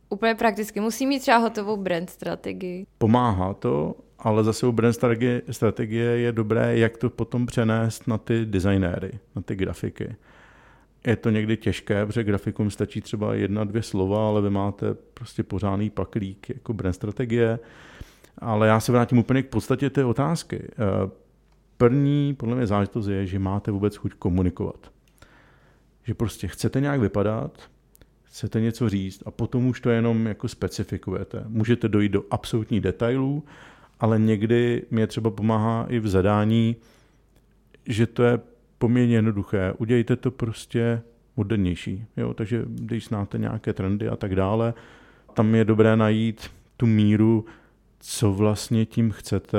Úplně 0.09 0.35
prakticky. 0.35 0.81
Musí 0.81 1.07
mít 1.07 1.21
třeba 1.21 1.37
hotovou 1.37 1.77
brand 1.77 2.11
strategii. 2.11 2.87
Pomáhá 2.99 3.55
to, 3.55 3.95
ale 4.19 4.45
zase 4.45 4.67
u 4.67 4.73
brand 4.73 4.95
strategie, 5.51 6.19
je 6.19 6.33
dobré, 6.33 6.79
jak 6.79 6.97
to 6.97 7.11
potom 7.11 7.47
přenést 7.47 8.09
na 8.09 8.19
ty 8.19 8.47
designéry, 8.47 9.13
na 9.37 9.43
ty 9.43 9.57
grafiky. 9.57 10.17
Je 11.07 11.17
to 11.17 11.31
někdy 11.31 11.57
těžké, 11.57 12.07
protože 12.07 12.25
grafikum 12.25 12.71
stačí 12.71 13.01
třeba 13.01 13.35
jedna, 13.35 13.65
dvě 13.65 13.83
slova, 13.83 14.29
ale 14.29 14.43
vy 14.43 14.51
máte 14.51 14.95
prostě 14.95 15.43
pořádný 15.43 15.91
paklík 15.91 16.49
jako 16.49 16.73
brand 16.73 16.95
strategie. 16.95 17.59
Ale 18.39 18.69
já 18.69 18.81
se 18.81 18.93
vrátím 18.93 19.19
úplně 19.19 19.43
k 19.43 19.49
podstatě 19.49 19.91
té 19.91 20.05
otázky. 20.05 20.69
Eh, 20.73 21.11
první, 21.77 22.35
podle 22.35 22.57
mě, 22.57 22.67
záležitost 22.67 23.07
je, 23.07 23.27
že 23.27 23.39
máte 23.39 23.71
vůbec 23.71 23.97
chuť 23.97 24.15
komunikovat. 24.15 24.91
Že 26.05 26.15
prostě 26.15 26.49
chcete 26.49 26.81
nějak 26.81 27.01
vypadat, 27.01 27.59
chcete 28.35 28.61
něco 28.61 28.89
říct 28.89 29.23
a 29.27 29.31
potom 29.31 29.67
už 29.67 29.81
to 29.81 29.91
jenom 29.91 30.27
jako 30.27 30.49
specifikujete. 30.49 31.45
Můžete 31.49 31.89
dojít 31.89 32.13
do 32.13 32.25
absolutních 32.31 32.81
detailů, 32.81 33.45
ale 34.01 34.19
někdy 34.19 34.83
mě 34.91 35.07
třeba 35.07 35.31
pomáhá 35.31 35.87
i 35.89 35.99
v 35.99 36.09
zadání, 36.09 36.77
že 37.87 38.07
to 38.07 38.23
je 38.23 38.41
poměrně 38.79 39.17
jednoduché. 39.17 39.73
Udějte 39.79 40.17
to 40.17 40.31
prostě 40.31 41.03
modernější. 41.37 42.05
Jo? 42.17 42.35
Takže 42.35 42.63
když 42.67 43.07
znáte 43.07 43.39
nějaké 43.39 43.73
trendy 43.73 44.09
a 44.09 44.17
tak 44.17 44.35
dále, 44.35 44.75
tam 45.35 45.55
je 45.55 45.65
dobré 45.65 45.97
najít 45.97 46.51
tu 46.77 46.87
míru, 46.87 47.45
co 48.01 48.33
vlastně 48.33 48.87
tím 48.87 49.11
chcete 49.11 49.59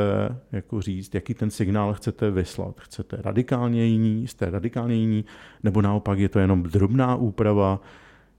jako 0.51 0.81
říct, 0.81 1.15
jaký 1.15 1.33
ten 1.33 1.51
signál 1.51 1.93
chcete 1.93 2.31
vyslat. 2.31 2.75
Chcete 2.79 3.17
radikálně 3.21 3.85
jiný, 3.85 4.27
jste 4.27 4.49
radikálně 4.49 4.95
jiný, 4.95 5.25
nebo 5.63 5.81
naopak 5.81 6.19
je 6.19 6.29
to 6.29 6.39
jenom 6.39 6.63
drobná 6.63 7.15
úprava. 7.15 7.81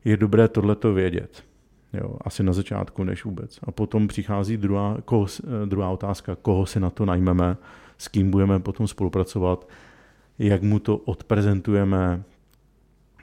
Je 0.06 0.16
dobré 0.16 0.48
tohleto 0.48 0.92
vědět. 0.92 1.44
Jo, 1.92 2.16
asi 2.20 2.42
na 2.42 2.52
začátku 2.52 3.04
než 3.04 3.24
vůbec. 3.24 3.58
A 3.62 3.72
potom 3.72 4.08
přichází 4.08 4.56
druhá, 4.56 4.96
koho, 5.04 5.26
druhá 5.64 5.90
otázka, 5.90 6.36
koho 6.36 6.66
si 6.66 6.80
na 6.80 6.90
to 6.90 7.04
najmeme, 7.04 7.56
s 7.98 8.08
kým 8.08 8.30
budeme 8.30 8.60
potom 8.60 8.88
spolupracovat, 8.88 9.68
jak 10.38 10.62
mu 10.62 10.78
to 10.78 10.96
odprezentujeme, 10.96 12.22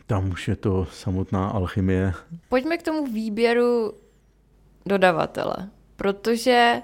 tam 0.08 0.30
už 0.30 0.48
je 0.48 0.56
to 0.56 0.88
samotná 0.92 1.48
alchymie. 1.48 2.14
Pojďme 2.50 2.78
k 2.78 2.84
tomu 2.84 3.06
výběru 3.06 3.94
dodavatele, 4.86 5.56
protože 5.96 6.82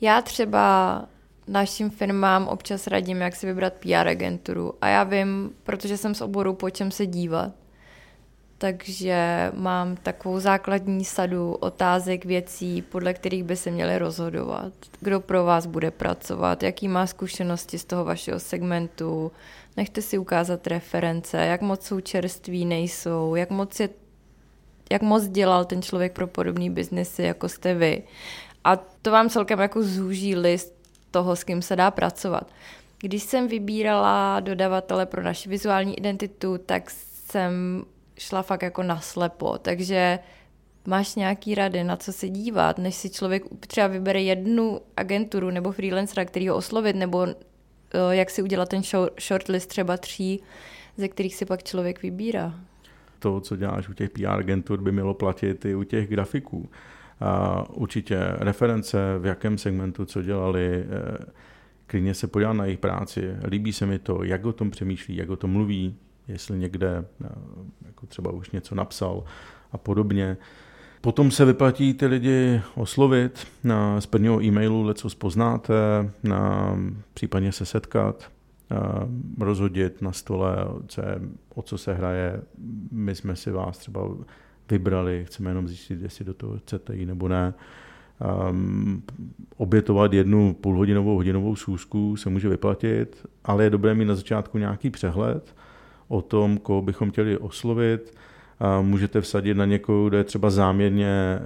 já 0.00 0.22
třeba 0.22 1.04
našim 1.48 1.90
firmám 1.90 2.48
občas 2.48 2.86
radím, 2.86 3.20
jak 3.20 3.36
si 3.36 3.46
vybrat 3.46 3.72
PR 3.72 4.08
agenturu 4.08 4.72
a 4.80 4.88
já 4.88 5.04
vím, 5.04 5.50
protože 5.62 5.96
jsem 5.96 6.14
z 6.14 6.20
oboru, 6.20 6.54
po 6.54 6.70
čem 6.70 6.90
se 6.90 7.06
dívat 7.06 7.63
takže 8.64 9.50
mám 9.54 9.96
takovou 9.96 10.40
základní 10.40 11.04
sadu 11.04 11.52
otázek, 11.52 12.24
věcí, 12.24 12.82
podle 12.82 13.14
kterých 13.14 13.44
by 13.44 13.56
se 13.56 13.70
měli 13.70 13.98
rozhodovat. 13.98 14.72
Kdo 15.00 15.20
pro 15.20 15.44
vás 15.44 15.66
bude 15.66 15.90
pracovat, 15.90 16.62
jaký 16.62 16.88
má 16.88 17.06
zkušenosti 17.06 17.78
z 17.78 17.84
toho 17.84 18.04
vašeho 18.04 18.40
segmentu, 18.40 19.32
nechte 19.76 20.02
si 20.02 20.18
ukázat 20.18 20.66
reference, 20.66 21.36
jak 21.36 21.60
moc 21.60 21.86
jsou 21.86 22.00
čerství, 22.00 22.64
nejsou, 22.64 23.34
jak 23.34 23.50
moc, 23.50 23.80
je, 23.80 23.88
jak 24.92 25.02
moc 25.02 25.28
dělal 25.28 25.64
ten 25.64 25.82
člověk 25.82 26.12
pro 26.12 26.26
podobný 26.26 26.70
biznesy, 26.70 27.22
jako 27.22 27.48
jste 27.48 27.74
vy. 27.74 28.02
A 28.64 28.76
to 28.76 29.10
vám 29.10 29.28
celkem 29.28 29.60
jako 29.60 29.82
zúží 29.82 30.36
list 30.36 30.74
toho, 31.10 31.36
s 31.36 31.44
kým 31.44 31.62
se 31.62 31.76
dá 31.76 31.90
pracovat. 31.90 32.46
Když 32.98 33.22
jsem 33.22 33.48
vybírala 33.48 34.40
dodavatele 34.40 35.06
pro 35.06 35.22
naši 35.22 35.48
vizuální 35.48 35.98
identitu, 35.98 36.58
tak 36.58 36.90
jsem 36.90 37.84
šla 38.18 38.42
fakt 38.42 38.62
jako 38.62 38.82
naslepo, 38.82 39.58
takže 39.58 40.18
máš 40.86 41.14
nějaký 41.14 41.54
rady, 41.54 41.84
na 41.84 41.96
co 41.96 42.12
se 42.12 42.28
dívat, 42.28 42.78
než 42.78 42.94
si 42.94 43.10
člověk 43.10 43.42
třeba 43.60 43.86
vybere 43.86 44.22
jednu 44.22 44.80
agenturu 44.96 45.50
nebo 45.50 45.72
freelancera, 45.72 46.24
který 46.24 46.48
ho 46.48 46.56
oslovit, 46.56 46.96
nebo 46.96 47.18
uh, 47.22 47.30
jak 48.10 48.30
si 48.30 48.42
udělat 48.42 48.68
ten 48.68 48.82
shortlist 49.20 49.68
třeba 49.68 49.96
tří, 49.96 50.42
ze 50.96 51.08
kterých 51.08 51.36
si 51.36 51.44
pak 51.44 51.62
člověk 51.62 52.02
vybírá. 52.02 52.54
To, 53.18 53.40
co 53.40 53.56
děláš 53.56 53.88
u 53.88 53.92
těch 53.92 54.10
PR 54.10 54.26
agentur, 54.26 54.80
by 54.80 54.92
mělo 54.92 55.14
platit 55.14 55.64
i 55.64 55.74
u 55.74 55.82
těch 55.82 56.08
grafiků. 56.08 56.68
A 57.20 57.64
určitě 57.70 58.18
reference, 58.38 58.98
v 59.18 59.26
jakém 59.26 59.58
segmentu, 59.58 60.04
co 60.04 60.22
dělali, 60.22 60.84
eh, 60.84 61.24
klidně 61.86 62.14
se 62.14 62.26
podívat 62.26 62.52
na 62.52 62.64
jejich 62.64 62.78
práci. 62.78 63.36
Líbí 63.46 63.72
se 63.72 63.86
mi 63.86 63.98
to, 63.98 64.24
jak 64.24 64.44
o 64.44 64.52
tom 64.52 64.70
přemýšlí, 64.70 65.16
jak 65.16 65.30
o 65.30 65.36
tom 65.36 65.50
mluví, 65.50 65.96
jestli 66.28 66.58
někde 66.58 67.04
eh, 67.24 67.28
jako 68.04 68.10
třeba 68.10 68.32
už 68.32 68.50
něco 68.50 68.74
napsal 68.74 69.24
a 69.72 69.78
podobně. 69.78 70.36
Potom 71.00 71.30
se 71.30 71.44
vyplatí 71.44 71.94
ty 71.94 72.06
lidi 72.06 72.60
oslovit 72.74 73.46
na, 73.64 74.00
z 74.00 74.06
prvního 74.06 74.42
e-mailu, 74.42 74.92
co 74.94 75.08
poznáte, 75.18 75.74
na, 76.22 76.76
případně 77.14 77.52
se 77.52 77.66
setkat, 77.66 78.30
rozhodit 79.38 80.02
na 80.02 80.12
stole, 80.12 80.56
co 80.86 81.00
je, 81.00 81.20
o 81.54 81.62
co 81.62 81.78
se 81.78 81.94
hraje. 81.94 82.42
My 82.92 83.14
jsme 83.14 83.36
si 83.36 83.50
vás 83.50 83.78
třeba 83.78 84.00
vybrali, 84.70 85.24
chceme 85.26 85.50
jenom 85.50 85.68
zjistit, 85.68 86.02
jestli 86.02 86.24
do 86.24 86.34
toho 86.34 86.58
chcete 86.58 86.96
jít 86.96 87.06
nebo 87.06 87.28
ne. 87.28 87.54
Um, 88.48 89.02
obětovat 89.56 90.12
jednu 90.12 90.54
půlhodinovou, 90.54 91.16
hodinovou 91.16 91.56
schůzku 91.56 92.16
se 92.16 92.30
může 92.30 92.48
vyplatit, 92.48 93.26
ale 93.44 93.64
je 93.64 93.70
dobré 93.70 93.94
mít 93.94 94.04
na 94.04 94.14
začátku 94.14 94.58
nějaký 94.58 94.90
přehled, 94.90 95.54
o 96.08 96.22
tom, 96.22 96.58
koho 96.58 96.82
bychom 96.82 97.10
chtěli 97.10 97.38
oslovit. 97.38 98.14
Můžete 98.82 99.20
vsadit 99.20 99.54
na 99.56 99.64
někoho, 99.64 100.08
kdo 100.08 100.16
je 100.16 100.24
třeba 100.24 100.50
záměrně 100.50 101.08
eh, 101.08 101.40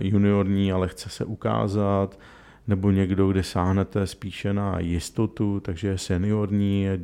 juniorní, 0.00 0.72
ale 0.72 0.88
chce 0.88 1.08
se 1.08 1.24
ukázat, 1.24 2.18
nebo 2.66 2.90
někdo, 2.90 3.28
kde 3.28 3.42
sáhnete 3.42 4.06
spíše 4.06 4.52
na 4.52 4.78
jistotu, 4.78 5.60
takže 5.60 5.88
je 5.88 5.98
seniorní, 5.98 6.82
je, 6.82 7.00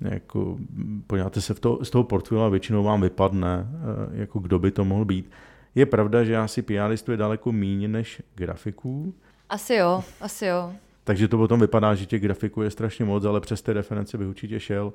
jako, 0.00 0.58
podíváte 1.06 1.40
se 1.40 1.54
v 1.54 1.60
to, 1.60 1.78
z 1.82 1.90
toho 1.90 2.04
portfolia, 2.04 2.48
většinou 2.48 2.84
vám 2.84 3.00
vypadne, 3.00 3.66
eh, 3.70 4.20
jako 4.20 4.38
kdo 4.38 4.58
by 4.58 4.70
to 4.70 4.84
mohl 4.84 5.04
být. 5.04 5.30
Je 5.74 5.86
pravda, 5.86 6.24
že 6.24 6.32
já 6.32 6.48
si 6.48 6.62
PR 6.62 6.86
listuje 6.88 7.16
daleko 7.16 7.52
méně 7.52 7.88
než 7.88 8.22
grafiků. 8.34 9.14
Asi 9.48 9.74
jo, 9.74 10.04
asi 10.20 10.46
jo. 10.46 10.72
Takže 11.04 11.28
to 11.28 11.36
potom 11.36 11.60
vypadá, 11.60 11.94
že 11.94 12.06
těch 12.06 12.22
grafiků 12.22 12.62
je 12.62 12.70
strašně 12.70 13.04
moc, 13.04 13.24
ale 13.24 13.40
přes 13.40 13.62
ty 13.62 13.72
reference 13.72 14.18
bych 14.18 14.28
určitě 14.28 14.60
šel. 14.60 14.92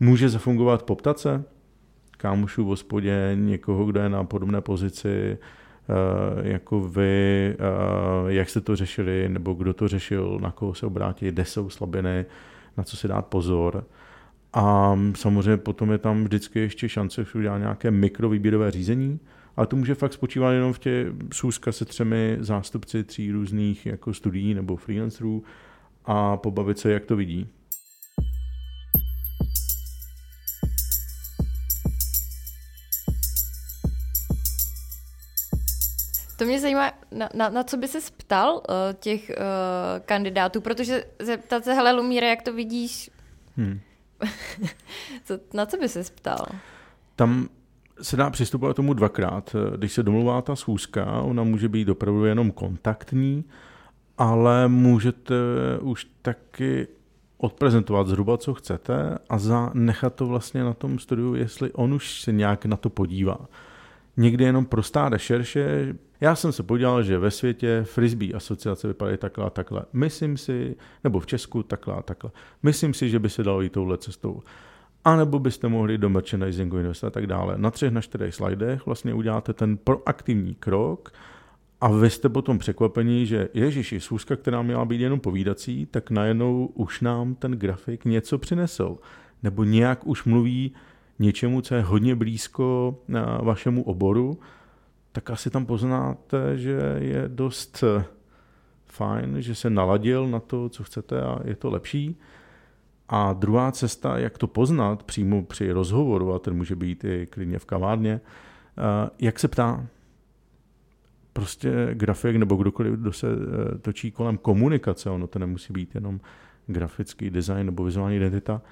Může 0.00 0.28
zafungovat 0.28 0.82
poptace 0.82 1.44
kámošů 2.16 2.64
v 2.64 2.66
hospodě, 2.66 3.32
někoho, 3.34 3.84
kdo 3.84 4.00
je 4.00 4.08
na 4.08 4.24
podobné 4.24 4.60
pozici 4.60 5.38
eh, 5.38 6.48
jako 6.48 6.80
vy, 6.80 7.48
eh, 7.50 7.56
jak 8.26 8.48
jste 8.48 8.60
to 8.60 8.76
řešili, 8.76 9.28
nebo 9.28 9.54
kdo 9.54 9.74
to 9.74 9.88
řešil, 9.88 10.38
na 10.42 10.50
koho 10.50 10.74
se 10.74 10.86
obrátit, 10.86 11.32
kde 11.32 11.44
jsou 11.44 11.70
slabiny, 11.70 12.24
na 12.76 12.84
co 12.84 12.96
si 12.96 13.08
dát 13.08 13.26
pozor. 13.26 13.86
A 14.52 14.98
samozřejmě 15.14 15.56
potom 15.56 15.92
je 15.92 15.98
tam 15.98 16.24
vždycky 16.24 16.58
ještě 16.58 16.88
šance, 16.88 17.24
že 17.24 17.38
udělá 17.38 17.58
nějaké 17.58 17.90
mikrovýběrové 17.90 18.70
řízení, 18.70 19.20
ale 19.56 19.66
to 19.66 19.76
může 19.76 19.94
fakt 19.94 20.12
spočívat 20.12 20.52
jenom 20.52 20.72
v 20.72 20.78
těch 20.78 21.06
schůzka 21.34 21.72
se 21.72 21.84
třemi 21.84 22.36
zástupci 22.40 23.04
tří 23.04 23.32
různých 23.32 23.86
jako 23.86 24.14
studií 24.14 24.54
nebo 24.54 24.76
freelancerů 24.76 25.44
a 26.04 26.36
pobavit 26.36 26.78
se, 26.78 26.92
jak 26.92 27.04
to 27.04 27.16
vidí. 27.16 27.48
To 36.36 36.44
mě 36.44 36.60
zajímá, 36.60 36.92
na, 37.10 37.28
na, 37.34 37.48
na 37.48 37.62
co 37.62 37.76
by 37.76 37.88
se 37.88 37.98
ptal 38.16 38.54
uh, 38.54 38.62
těch 39.00 39.30
uh, 39.30 40.04
kandidátů, 40.04 40.60
protože 40.60 41.04
zeptat 41.18 41.64
se, 41.64 41.74
hele 41.74 41.92
Lumíre, 41.92 42.28
jak 42.28 42.42
to 42.42 42.52
vidíš? 42.52 43.10
Hmm. 43.56 43.80
co, 45.24 45.38
na 45.54 45.66
co 45.66 45.76
by 45.76 45.88
se 45.88 46.02
ptal? 46.02 46.46
Tam 47.16 47.48
se 48.02 48.16
dá 48.16 48.30
přistupovat 48.30 48.74
k 48.74 48.76
tomu 48.76 48.94
dvakrát. 48.94 49.56
Když 49.76 49.92
se 49.92 50.02
domluvá 50.02 50.42
ta 50.42 50.56
schůzka, 50.56 51.20
ona 51.20 51.44
může 51.44 51.68
být 51.68 51.88
opravdu 51.88 52.24
jenom 52.24 52.50
kontaktní, 52.50 53.44
ale 54.18 54.68
můžete 54.68 55.34
už 55.80 56.06
taky 56.22 56.88
odprezentovat 57.38 58.06
zhruba, 58.06 58.38
co 58.38 58.54
chcete 58.54 59.18
a 59.28 59.38
za, 59.38 59.70
nechat 59.74 60.14
to 60.14 60.26
vlastně 60.26 60.64
na 60.64 60.74
tom 60.74 60.98
studiu, 60.98 61.34
jestli 61.34 61.72
on 61.72 61.94
už 61.94 62.20
se 62.20 62.32
nějak 62.32 62.66
na 62.66 62.76
to 62.76 62.90
podívá. 62.90 63.38
Někdy 64.16 64.44
jenom 64.44 64.66
prostá 64.66 65.08
rešerše. 65.08 65.94
Já 66.20 66.34
jsem 66.34 66.52
se 66.52 66.62
podíval, 66.62 67.02
že 67.02 67.18
ve 67.18 67.30
světě 67.30 67.82
frisbee 67.84 68.32
asociace 68.32 68.88
vypadají 68.88 69.18
takhle 69.18 69.44
a 69.46 69.50
takhle. 69.50 69.82
Myslím 69.92 70.36
si, 70.36 70.76
nebo 71.04 71.20
v 71.20 71.26
Česku 71.26 71.62
takhle 71.62 71.94
a 71.94 72.02
takhle. 72.02 72.30
Myslím 72.62 72.94
si, 72.94 73.08
že 73.08 73.18
by 73.18 73.30
se 73.30 73.42
dalo 73.42 73.60
jít 73.60 73.72
touhle 73.72 73.98
cestou. 73.98 74.42
A 75.04 75.16
nebo 75.16 75.38
byste 75.38 75.68
mohli 75.68 75.98
do 75.98 76.10
merchandisingu 76.10 76.78
investovat 76.78 77.08
a 77.08 77.14
tak 77.14 77.26
dále. 77.26 77.58
Na 77.58 77.70
třech, 77.70 77.92
na 77.92 78.00
čtyřech 78.00 78.34
slidech 78.34 78.86
vlastně 78.86 79.14
uděláte 79.14 79.52
ten 79.52 79.76
proaktivní 79.76 80.54
krok, 80.54 81.12
a 81.80 81.88
vy 81.88 82.10
jste 82.10 82.28
potom 82.28 82.58
překvapení, 82.58 83.26
že 83.26 83.48
Ježíši, 83.54 84.00
schůzka, 84.00 84.36
která 84.36 84.62
měla 84.62 84.84
být 84.84 85.00
jenom 85.00 85.20
povídací, 85.20 85.86
tak 85.86 86.10
najednou 86.10 86.66
už 86.66 87.00
nám 87.00 87.34
ten 87.34 87.52
grafik 87.52 88.04
něco 88.04 88.38
přinesl. 88.38 88.98
Nebo 89.42 89.64
nějak 89.64 90.06
už 90.06 90.24
mluví 90.24 90.74
něčemu, 91.18 91.60
co 91.60 91.74
je 91.74 91.82
hodně 91.82 92.14
blízko 92.14 92.98
na 93.08 93.38
vašemu 93.42 93.82
oboru, 93.82 94.38
tak 95.12 95.30
asi 95.30 95.50
tam 95.50 95.66
poznáte, 95.66 96.58
že 96.58 96.96
je 96.98 97.24
dost 97.28 97.84
eh, 97.86 98.04
fajn, 98.86 99.42
že 99.42 99.54
se 99.54 99.70
naladil 99.70 100.28
na 100.28 100.40
to, 100.40 100.68
co 100.68 100.84
chcete 100.84 101.22
a 101.22 101.38
je 101.44 101.56
to 101.56 101.70
lepší. 101.70 102.18
A 103.08 103.32
druhá 103.32 103.72
cesta, 103.72 104.18
jak 104.18 104.38
to 104.38 104.46
poznat 104.46 105.02
přímo 105.02 105.42
při 105.42 105.72
rozhovoru, 105.72 106.34
a 106.34 106.38
ten 106.38 106.54
může 106.54 106.76
být 106.76 107.04
i 107.04 107.26
klidně 107.30 107.58
v 107.58 107.64
kavárně, 107.64 108.20
eh, 108.78 109.10
jak 109.18 109.38
se 109.38 109.48
ptá, 109.48 109.86
prostě 111.32 111.88
grafik 111.92 112.36
nebo 112.36 112.56
kdokoliv, 112.56 112.94
kdo 112.94 113.12
se 113.12 113.26
eh, 113.28 113.78
točí 113.78 114.10
kolem 114.10 114.38
komunikace, 114.38 115.10
ono 115.10 115.26
to 115.26 115.38
nemusí 115.38 115.72
být 115.72 115.94
jenom 115.94 116.20
grafický 116.66 117.30
design 117.30 117.66
nebo 117.66 117.84
vizuální 117.84 118.16
identita, 118.16 118.62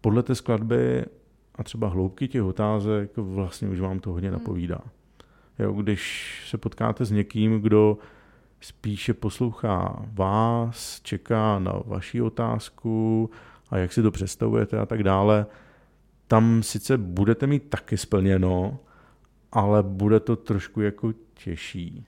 podle 0.00 0.22
té 0.22 0.34
skladby 0.34 1.04
a 1.54 1.62
třeba 1.62 1.88
hloubky 1.88 2.28
těch 2.28 2.42
otázek 2.42 3.16
vlastně 3.16 3.68
už 3.68 3.80
vám 3.80 4.00
to 4.00 4.10
hodně 4.12 4.28
hmm. 4.28 4.38
napovídá. 4.38 4.80
Jo, 5.58 5.72
když 5.72 6.42
se 6.48 6.58
potkáte 6.58 7.04
s 7.04 7.10
někým, 7.10 7.60
kdo 7.60 7.98
spíše 8.60 9.14
poslouchá 9.14 10.06
vás, 10.12 11.00
čeká 11.02 11.58
na 11.58 11.72
vaši 11.86 12.22
otázku 12.22 13.30
a 13.70 13.76
jak 13.76 13.92
si 13.92 14.02
to 14.02 14.10
představujete 14.10 14.78
a 14.78 14.86
tak 14.86 15.02
dále, 15.02 15.46
tam 16.28 16.62
sice 16.62 16.98
budete 16.98 17.46
mít 17.46 17.70
taky 17.70 17.96
splněno, 17.96 18.78
ale 19.52 19.82
bude 19.82 20.20
to 20.20 20.36
trošku 20.36 20.80
jako 20.80 21.12
těžší. 21.44 22.06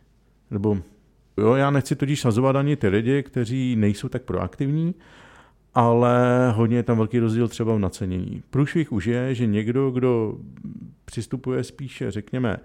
Nebo 0.50 0.78
jo, 1.38 1.54
já 1.54 1.70
nechci 1.70 1.96
totiž 1.96 2.20
sazovat 2.20 2.56
ani 2.56 2.76
ty 2.76 2.88
lidi, 2.88 3.22
kteří 3.22 3.76
nejsou 3.76 4.08
tak 4.08 4.22
proaktivní, 4.22 4.94
ale 5.74 6.50
hodně 6.54 6.76
je 6.76 6.82
tam 6.82 6.96
velký 6.96 7.18
rozdíl 7.18 7.48
třeba 7.48 7.74
v 7.74 7.78
nacenění. 7.78 8.42
Průšvih 8.50 8.92
už 8.92 9.06
je, 9.06 9.34
že 9.34 9.46
někdo, 9.46 9.90
kdo 9.90 10.38
přistupuje 11.04 11.64
spíše, 11.64 12.10
řekněme, 12.10 12.56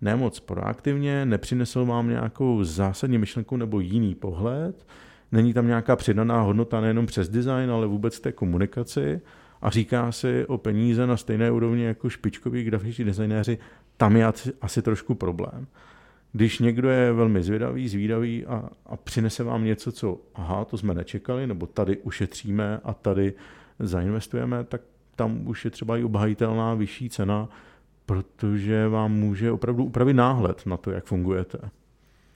nemoc 0.00 0.40
proaktivně, 0.40 1.26
nepřinesl 1.26 1.84
vám 1.84 2.08
nějakou 2.08 2.64
zásadní 2.64 3.18
myšlenku 3.18 3.56
nebo 3.56 3.80
jiný 3.80 4.14
pohled, 4.14 4.86
není 5.32 5.52
tam 5.52 5.66
nějaká 5.66 5.96
přidaná 5.96 6.40
hodnota 6.40 6.80
nejenom 6.80 7.06
přes 7.06 7.28
design, 7.28 7.70
ale 7.70 7.86
vůbec 7.86 8.20
té 8.20 8.32
komunikaci 8.32 9.20
a 9.62 9.70
říká 9.70 10.12
si 10.12 10.46
o 10.46 10.58
peníze 10.58 11.06
na 11.06 11.16
stejné 11.16 11.50
úrovni 11.50 11.84
jako 11.84 12.10
špičkoví 12.10 12.64
grafičtí 12.64 13.04
designéři, 13.04 13.58
tam 13.96 14.16
je 14.16 14.26
asi 14.60 14.82
trošku 14.82 15.14
problém. 15.14 15.66
Když 16.32 16.58
někdo 16.58 16.90
je 16.90 17.12
velmi 17.12 17.42
zvědavý, 17.42 17.88
zvídavý 17.88 18.46
a, 18.46 18.68
a 18.86 18.96
přinese 18.96 19.44
vám 19.44 19.64
něco, 19.64 19.92
co 19.92 20.20
aha, 20.34 20.64
to 20.64 20.78
jsme 20.78 20.94
nečekali, 20.94 21.46
nebo 21.46 21.66
tady 21.66 21.96
ušetříme 21.96 22.80
a 22.84 22.94
tady 22.94 23.34
zainvestujeme, 23.78 24.64
tak 24.64 24.80
tam 25.16 25.48
už 25.48 25.64
je 25.64 25.70
třeba 25.70 25.96
i 25.96 26.04
obhajitelná 26.04 26.74
vyšší 26.74 27.10
cena, 27.10 27.48
protože 28.06 28.88
vám 28.88 29.12
může 29.12 29.52
opravdu 29.52 29.84
upravit 29.84 30.14
náhled 30.14 30.66
na 30.66 30.76
to, 30.76 30.90
jak 30.90 31.04
fungujete. 31.04 31.58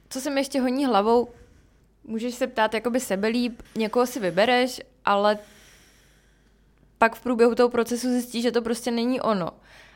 Co 0.09 0.21
se 0.21 0.31
mi 0.31 0.41
ještě 0.41 0.61
honí 0.61 0.87
hlavou, 0.87 1.29
můžeš 2.05 2.35
se 2.35 2.47
ptát 2.47 2.75
jakoby 2.75 3.01
sebelíp, 3.01 3.63
někoho 3.77 4.07
si 4.07 4.21
vybereš, 4.21 4.81
ale 5.05 5.39
pak 6.99 7.15
v 7.15 7.23
průběhu 7.23 7.55
toho 7.55 7.69
procesu 7.69 8.09
zjistí, 8.09 8.43
že 8.43 8.53
to 8.53 8.63
prostě 8.63 8.91
není 8.91 9.21
ono. 9.21 9.51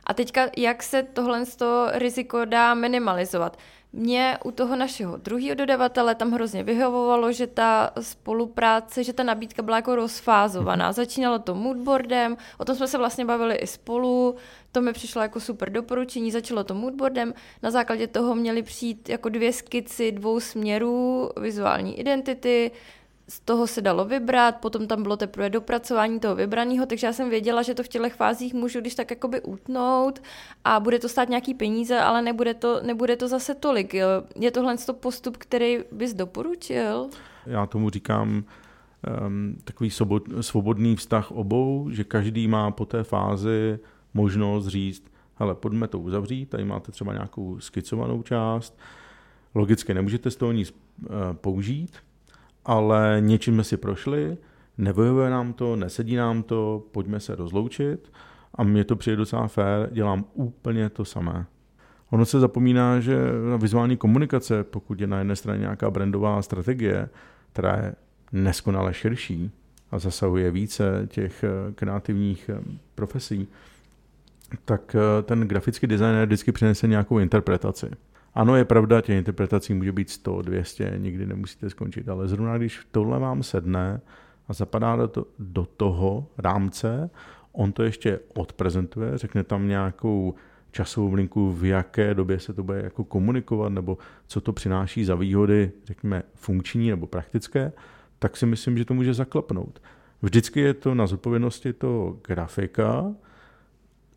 A 0.05 0.15
teďka, 0.15 0.51
jak 0.57 0.83
se 0.83 1.03
tohle 1.03 1.47
z 1.47 1.57
toho 1.57 1.89
riziko 1.93 2.45
dá 2.45 2.75
minimalizovat? 2.75 3.59
Mě 3.97 4.39
u 4.45 4.51
toho 4.51 4.77
našeho 4.77 5.17
druhého 5.17 5.55
dodavatele 5.55 6.15
tam 6.15 6.33
hrozně 6.33 6.63
vyhovovalo, 6.63 7.33
že 7.33 7.47
ta 7.47 7.91
spolupráce, 8.01 9.05
že 9.05 9.13
ta 9.13 9.23
nabídka 9.23 9.63
byla 9.63 9.77
jako 9.77 9.97
rozfázovaná. 9.97 10.87
Mhm. 10.87 10.93
Začínalo 10.93 11.39
to 11.39 11.55
moodboardem, 11.55 12.37
o 12.59 12.65
tom 12.65 12.77
jsme 12.77 12.89
se 12.89 12.99
vlastně 12.99 13.25
bavili 13.25 13.55
i 13.55 13.67
spolu, 13.67 14.35
to 14.73 14.81
mi 14.81 14.93
přišlo 14.93 15.23
jako 15.23 15.41
super 15.41 15.71
doporučení, 15.71 16.31
začalo 16.31 16.65
to 16.65 16.75
moodboardem, 16.75 17.35
na 17.63 17.71
základě 17.71 18.07
toho 18.07 18.35
měly 18.35 18.63
přijít 18.63 19.09
jako 19.09 19.29
dvě 19.29 19.53
skici 19.53 20.13
dvou 20.13 20.41
směrů 20.41 21.31
vizuální 21.41 22.01
identity, 22.01 22.71
z 23.29 23.41
toho 23.41 23.67
se 23.67 23.81
dalo 23.81 24.05
vybrat, 24.05 24.57
potom 24.57 24.87
tam 24.87 25.03
bylo 25.03 25.17
teprve 25.17 25.51
dopracování 25.51 26.21
toho 26.21 26.35
vybraného, 26.35 26.87
takže 26.87 27.07
já 27.07 27.13
jsem 27.13 27.31
věděla, 27.31 27.63
že 27.63 27.75
to 27.75 27.83
v 27.83 27.89
těchto 27.89 28.09
fázích 28.11 28.55
můžu 28.55 28.81
když 28.81 28.95
tak 28.95 29.11
jakoby 29.11 29.41
utnout 29.41 30.23
a 30.65 30.81
bude 30.81 30.99
to 30.99 31.09
stát 31.09 31.29
nějaký 31.29 31.55
peníze, 31.55 32.01
ale 32.01 32.23
nebude 32.23 32.55
to, 32.55 32.81
nebude 32.83 33.17
to 33.17 33.29
zase 33.29 33.55
tolik. 33.55 33.95
Je 34.37 34.51
tohle 34.53 34.77
postup, 35.01 35.37
který 35.37 35.79
bys 35.93 36.15
doporučil? 36.15 37.09
Já 37.47 37.67
tomu 37.67 37.91
říkám 37.91 38.45
um, 39.27 39.57
takový 39.65 39.91
sobod, 39.91 40.23
svobodný 40.41 40.97
vztah 40.97 41.31
obou, 41.31 41.91
že 41.91 42.05
každý 42.05 42.49
má 42.49 42.71
po 42.71 42.85
té 42.85 43.05
fázi 43.05 43.79
možnost 44.15 44.67
říct, 44.67 45.05
hele, 45.35 45.55
pojďme 45.55 45.89
to 45.89 45.99
uzavřít, 45.99 46.47
tady 46.47 46.65
máte 46.65 46.93
třeba 46.93 47.13
nějakou 47.13 47.61
skicovanou 47.61 48.23
část, 48.23 48.79
logicky 49.55 49.95
nemůžete 49.95 50.31
z 50.31 50.37
toho 50.37 50.53
nic 50.53 50.71
uh, 50.71 51.07
použít, 51.33 51.97
ale 52.65 53.17
něčím 53.21 53.55
jsme 53.55 53.65
si 53.65 53.77
prošli, 53.77 54.37
nevyhovuje 54.79 55.31
nám 55.31 55.53
to, 55.53 55.77
nesedí 55.77 56.17
nám 56.17 56.43
to, 56.43 56.83
pojďme 56.93 57.21
se 57.21 57.35
rozloučit 57.35 58.13
a 58.55 58.63
mně 58.63 58.85
to 58.85 58.97
přijde 58.97 59.17
docela 59.17 59.49
fér, 59.49 59.89
dělám 59.93 60.25
úplně 60.35 60.91
to 60.91 61.05
samé. 61.05 61.47
Ono 62.11 62.25
se 62.25 62.41
zapomíná, 62.41 63.01
že 63.01 63.19
vizuální 63.59 63.97
komunikace, 63.97 64.65
pokud 64.65 65.01
je 65.01 65.07
na 65.07 65.19
jedné 65.19 65.37
straně 65.37 65.61
nějaká 65.61 65.91
brandová 65.91 66.43
strategie, 66.43 67.09
která 67.53 67.77
je 67.77 67.95
neskonale 68.33 68.95
širší 68.95 69.51
a 69.91 69.99
zasahuje 69.99 70.51
více 70.51 71.09
těch 71.11 71.45
eh, 71.45 71.73
kreativních 71.73 72.51
eh, 72.55 72.61
profesí, 72.95 73.49
tak 74.65 74.95
eh, 74.95 75.23
ten 75.23 75.41
grafický 75.41 75.87
designer 75.87 76.27
vždycky 76.27 76.53
přinese 76.53 76.89
nějakou 76.89 77.19
interpretaci. 77.19 77.91
Ano, 78.35 78.57
je 78.57 78.65
pravda, 78.65 79.01
těch 79.01 79.19
interpretací 79.19 79.75
může 79.75 79.93
být 79.93 80.11
100, 80.11 80.43
200, 80.43 80.95
nikdy 80.99 81.27
nemusíte 81.27 81.71
skončit, 81.71 82.09
ale 82.09 82.29
zrovna 82.29 82.59
když 82.59 82.81
tohle 82.91 83.19
vám 83.19 83.43
sedne 83.43 84.01
a 84.49 84.53
zapadá 84.53 84.97
do, 84.97 85.09
to, 85.09 85.27
do 85.39 85.67
toho 85.77 86.27
rámce, 86.39 87.11
on 87.53 87.73
to 87.73 87.83
ještě 87.83 88.21
odprezentuje, 88.35 89.19
řekne 89.19 89.45
tam 89.45 89.69
nějakou 89.69 90.35
časovou 90.71 91.15
linku, 91.15 91.53
v 91.53 91.65
jaké 91.65 92.15
době 92.15 92.41
se 92.41 92.53
to 92.53 92.63
bude 92.63 92.83
jako 92.83 93.05
komunikovat, 93.05 93.69
nebo 93.69 93.99
co 94.27 94.41
to 94.41 94.53
přináší 94.53 95.05
za 95.05 95.15
výhody, 95.15 95.73
řekněme, 95.85 96.23
funkční 96.35 96.91
nebo 96.91 97.07
praktické, 97.07 97.73
tak 98.19 98.37
si 98.37 98.47
myslím, 98.47 98.79
že 98.79 98.85
to 98.85 98.95
může 98.95 99.15
zaklapnout. 99.15 99.83
Vždycky 100.23 100.61
je 100.61 100.75
to 100.75 100.95
na 100.95 101.07
zodpovědnosti 101.07 101.73
toho 101.73 102.19
grafika, 102.27 103.15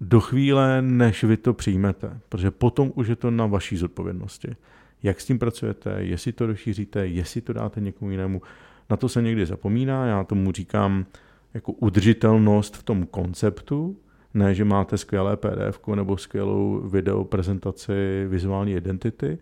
do 0.01 0.19
chvíle, 0.19 0.81
než 0.81 1.23
vy 1.23 1.37
to 1.37 1.53
přijmete, 1.53 2.19
protože 2.29 2.51
potom 2.51 2.91
už 2.95 3.07
je 3.07 3.15
to 3.15 3.31
na 3.31 3.45
vaší 3.45 3.77
zodpovědnosti. 3.77 4.55
Jak 5.03 5.21
s 5.21 5.25
tím 5.25 5.39
pracujete, 5.39 5.95
jestli 5.99 6.31
to 6.31 6.47
rozšíříte, 6.47 7.07
jestli 7.07 7.41
to 7.41 7.53
dáte 7.53 7.81
někomu 7.81 8.11
jinému, 8.11 8.41
na 8.89 8.97
to 8.97 9.09
se 9.09 9.21
někdy 9.21 9.45
zapomíná, 9.45 10.05
já 10.05 10.23
tomu 10.23 10.51
říkám 10.51 11.05
jako 11.53 11.71
udržitelnost 11.71 12.77
v 12.77 12.83
tom 12.83 13.05
konceptu, 13.05 13.97
ne, 14.33 14.55
že 14.55 14.65
máte 14.65 14.97
skvělé 14.97 15.37
PDF 15.37 15.87
nebo 15.95 16.17
skvělou 16.17 16.81
video 16.89 17.23
prezentaci 17.23 18.25
vizuální 18.27 18.73
identity, 18.73 19.37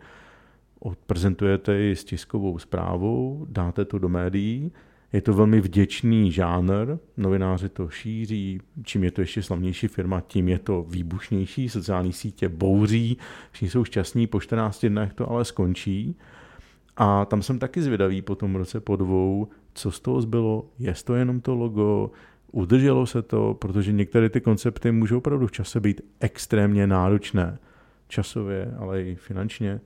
odprezentujete 0.80 1.78
ji 1.78 1.96
s 1.96 2.04
tiskovou 2.04 2.60
zprávou, 2.60 3.46
dáte 3.50 3.86
to 3.86 4.00
do 4.00 4.10
médií, 4.10 4.72
je 5.16 5.22
to 5.22 5.34
velmi 5.34 5.62
vděčný 5.62 6.32
žánr, 6.32 6.98
novináři 7.18 7.70
to 7.70 7.90
šíří, 7.90 8.62
čím 8.84 9.04
je 9.04 9.12
to 9.12 9.22
ještě 9.22 9.44
slavnější 9.44 9.88
firma, 9.88 10.22
tím 10.22 10.50
je 10.50 10.60
to 10.60 10.86
výbušnější, 10.90 11.70
sociální 11.70 12.14
sítě 12.14 12.50
bouří, 12.50 13.18
všichni 13.52 13.70
jsou 13.70 13.84
šťastní, 13.84 14.28
po 14.28 14.40
14 14.40 14.86
dnech 14.86 15.14
to 15.14 15.32
ale 15.32 15.46
skončí. 15.46 16.16
A 16.98 17.26
tam 17.26 17.42
jsem 17.42 17.60
taky 17.60 17.82
zvědavý 17.82 18.22
po 18.22 18.36
tom 18.36 18.56
roce 18.56 18.80
po 18.80 18.96
dvou, 18.96 19.48
co 19.74 19.92
z 19.92 20.00
toho 20.00 20.22
zbylo, 20.22 20.66
je 20.80 20.94
to 21.04 21.16
jenom 21.16 21.42
to 21.42 21.56
logo, 21.56 22.12
udrželo 22.52 23.06
se 23.06 23.22
to, 23.22 23.54
protože 23.54 23.92
některé 23.92 24.30
ty 24.30 24.42
koncepty 24.42 24.92
můžou 24.92 25.18
opravdu 25.18 25.48
v 25.48 25.52
čase 25.52 25.80
být 25.80 26.02
extrémně 26.20 26.88
náročné. 26.88 27.60
Časově, 28.08 28.74
ale 28.78 29.04
i 29.04 29.16
finančně. 29.16 29.82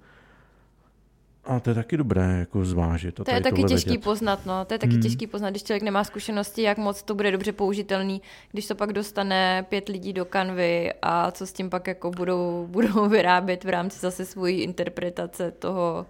A 1.46 1.60
to 1.60 1.70
je 1.70 1.74
taky 1.74 1.98
dobré 1.98 2.40
jako 2.40 2.66
zvážit. 2.66 3.16
To 3.16 3.32
je 3.32 3.42
taky 3.42 3.64
těžký 3.64 3.90
vědět. 3.90 4.04
poznat, 4.04 4.46
no. 4.46 4.66
To 4.66 4.74
je 4.74 4.78
taky 4.78 4.94
hmm. 4.94 5.02
těžký 5.02 5.28
poznat, 5.28 5.50
když 5.50 5.64
člověk 5.64 5.84
nemá 5.84 6.04
zkušenosti, 6.04 6.62
jak 6.62 6.78
moc 6.78 7.04
to 7.04 7.16
bude 7.16 7.32
dobře 7.32 7.52
použitelný, 7.52 8.22
když 8.52 8.68
to 8.68 8.76
pak 8.76 8.94
dostane 8.94 9.66
pět 9.70 9.90
lidí 9.90 10.14
do 10.14 10.26
kanvy 10.26 10.94
a 11.02 11.32
co 11.32 11.48
s 11.48 11.54
tím 11.54 11.70
pak 11.70 11.88
jako 11.88 12.12
budou, 12.12 12.68
budou 12.72 13.10
vyrábět 13.10 13.64
v 13.64 13.70
rámci 13.70 14.00
zase 14.00 14.26
svojí 14.26 14.62
interpretace 14.62 15.52
toho 15.52 16.06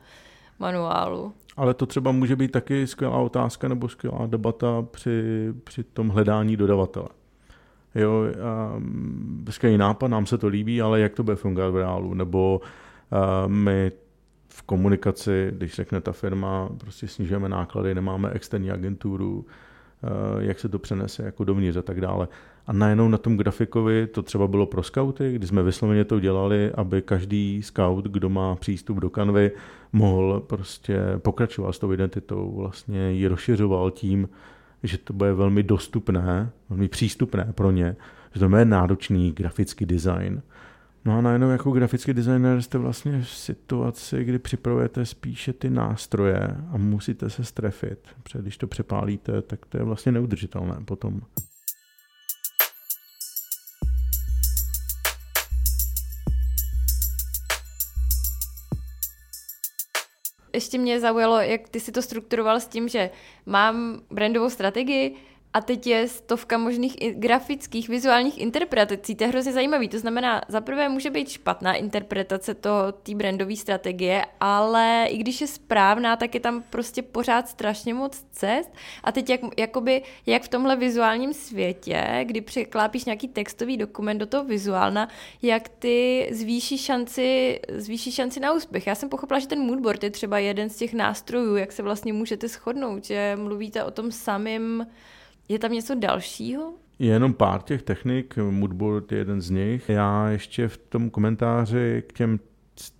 manuálu. 0.59 1.33
Ale 1.57 1.73
to 1.73 1.85
třeba 1.85 2.11
může 2.11 2.35
být 2.35 2.51
taky 2.51 2.87
skvělá 2.87 3.17
otázka 3.17 3.67
nebo 3.67 3.89
skvělá 3.89 4.27
debata 4.27 4.85
při, 4.91 5.21
při 5.63 5.83
tom 5.83 6.09
hledání 6.09 6.57
dodavatele. 6.57 7.07
Jo, 7.95 8.11
skvělý 9.49 9.77
nápad, 9.77 10.07
nám 10.07 10.25
se 10.25 10.37
to 10.37 10.47
líbí, 10.47 10.81
ale 10.81 10.99
jak 10.99 11.13
to 11.13 11.23
bude 11.23 11.35
fungovat 11.35 11.69
v 11.69 11.75
reálu? 11.75 12.13
Nebo 12.13 12.61
uh, 13.11 13.51
my 13.51 13.91
v 14.49 14.62
komunikaci, 14.62 15.51
když 15.51 15.73
řekne 15.73 16.01
ta 16.01 16.12
firma, 16.12 16.69
prostě 16.77 17.07
snižujeme 17.07 17.49
náklady, 17.49 17.95
nemáme 17.95 18.29
externí 18.29 18.71
agenturu, 18.71 19.38
uh, 19.38 20.43
jak 20.43 20.59
se 20.59 20.69
to 20.69 20.79
přenese 20.79 21.23
jako 21.23 21.43
dovnitř 21.43 21.77
a 21.77 21.81
tak 21.81 22.01
dále. 22.01 22.27
A 22.67 22.73
najednou 22.73 23.07
na 23.09 23.17
tom 23.17 23.38
grafikovi, 23.38 24.07
to 24.07 24.23
třeba 24.23 24.47
bylo 24.47 24.65
pro 24.65 24.83
scouty, 24.83 25.33
kdy 25.33 25.47
jsme 25.47 25.63
vysloveně 25.63 26.05
to 26.05 26.19
dělali, 26.19 26.71
aby 26.71 27.01
každý 27.01 27.63
scout, 27.63 28.05
kdo 28.05 28.29
má 28.29 28.55
přístup 28.55 28.97
do 28.97 29.09
kanvy, 29.09 29.51
mohl 29.93 30.39
prostě 30.39 30.99
pokračovat 31.17 31.73
s 31.73 31.79
tou 31.79 31.93
identitou, 31.93 32.53
vlastně 32.55 33.12
ji 33.12 33.27
rozšiřoval 33.27 33.91
tím, 33.91 34.29
že 34.83 34.97
to 34.97 35.13
bude 35.13 35.33
velmi 35.33 35.63
dostupné, 35.63 36.49
velmi 36.69 36.88
přístupné 36.88 37.53
pro 37.55 37.71
ně, 37.71 37.95
že 38.33 38.39
to 38.39 38.49
bude 38.49 38.65
náročný 38.65 39.31
grafický 39.31 39.85
design. 39.85 40.41
No 41.05 41.17
a 41.17 41.21
najednou 41.21 41.49
jako 41.49 41.71
grafický 41.71 42.13
designer 42.13 42.62
jste 42.62 42.77
vlastně 42.77 43.21
v 43.21 43.29
situaci, 43.29 44.23
kdy 44.23 44.39
připravujete 44.39 45.05
spíše 45.05 45.53
ty 45.53 45.69
nástroje 45.69 46.57
a 46.71 46.77
musíte 46.77 47.29
se 47.29 47.43
strefit. 47.43 47.99
Protože 48.23 48.39
když 48.39 48.57
to 48.57 48.67
přepálíte, 48.67 49.41
tak 49.41 49.65
to 49.65 49.77
je 49.77 49.83
vlastně 49.83 50.12
neudržitelné 50.12 50.75
potom. 50.85 51.21
ještě 60.53 60.77
mě 60.77 60.99
zaujalo, 60.99 61.39
jak 61.39 61.69
ty 61.69 61.79
si 61.79 61.91
to 61.91 62.01
strukturoval 62.01 62.59
s 62.59 62.67
tím, 62.67 62.88
že 62.88 63.09
mám 63.45 64.01
brandovou 64.12 64.49
strategii, 64.49 65.15
a 65.53 65.62
teď 65.62 65.88
je 65.88 66.07
stovka 66.07 66.57
možných 66.57 66.95
grafických, 67.13 67.89
vizuálních 67.89 68.38
interpretací. 68.38 69.15
To 69.15 69.23
je 69.23 69.27
hrozně 69.27 69.53
zajímavý. 69.53 69.89
To 69.89 69.99
znamená, 69.99 70.41
za 70.47 70.62
prvé 70.62 70.89
může 70.89 71.09
být 71.09 71.29
špatná 71.29 71.73
interpretace 71.73 72.55
té 73.03 73.15
brandové 73.15 73.55
strategie, 73.55 74.25
ale 74.39 75.05
i 75.09 75.17
když 75.17 75.41
je 75.41 75.47
správná, 75.47 76.15
tak 76.15 76.33
je 76.33 76.39
tam 76.39 76.63
prostě 76.69 77.01
pořád 77.01 77.49
strašně 77.49 77.93
moc 77.93 78.25
cest. 78.31 78.69
A 79.03 79.12
teď 79.12 79.29
jak, 79.29 79.41
jakoby, 79.57 80.03
jak 80.25 80.43
v 80.43 80.47
tomhle 80.47 80.75
vizuálním 80.75 81.33
světě, 81.33 82.23
kdy 82.23 82.41
překlápíš 82.41 83.05
nějaký 83.05 83.27
textový 83.27 83.77
dokument 83.77 84.17
do 84.17 84.25
toho 84.25 84.43
vizuálna, 84.43 85.09
jak 85.41 85.69
ty 85.69 86.29
zvýší 86.31 86.77
šanci, 86.77 87.59
zvýší 87.69 88.12
šanci 88.12 88.39
na 88.39 88.53
úspěch. 88.53 88.88
Já 88.88 88.95
jsem 88.95 89.09
pochopila, 89.09 89.39
že 89.39 89.47
ten 89.47 89.59
moodboard 89.59 90.03
je 90.03 90.12
třeba 90.12 90.39
jeden 90.39 90.69
z 90.69 90.75
těch 90.75 90.93
nástrojů, 90.93 91.55
jak 91.55 91.71
se 91.71 91.83
vlastně 91.83 92.13
můžete 92.13 92.47
shodnout, 92.47 93.05
že 93.05 93.38
mluvíte 93.41 93.83
o 93.83 93.91
tom 93.91 94.12
samým 94.12 94.85
je 95.49 95.59
tam 95.59 95.71
něco 95.71 95.95
dalšího? 95.95 96.73
Je 96.99 97.07
jenom 97.07 97.33
pár 97.33 97.62
těch 97.62 97.81
technik, 97.83 98.38
moodboard 98.38 99.12
je 99.12 99.17
jeden 99.17 99.41
z 99.41 99.49
nich. 99.49 99.89
Já 99.89 100.29
ještě 100.29 100.67
v 100.67 100.77
tom 100.77 101.09
komentáři 101.09 102.03
k 102.07 102.13
těm 102.13 102.39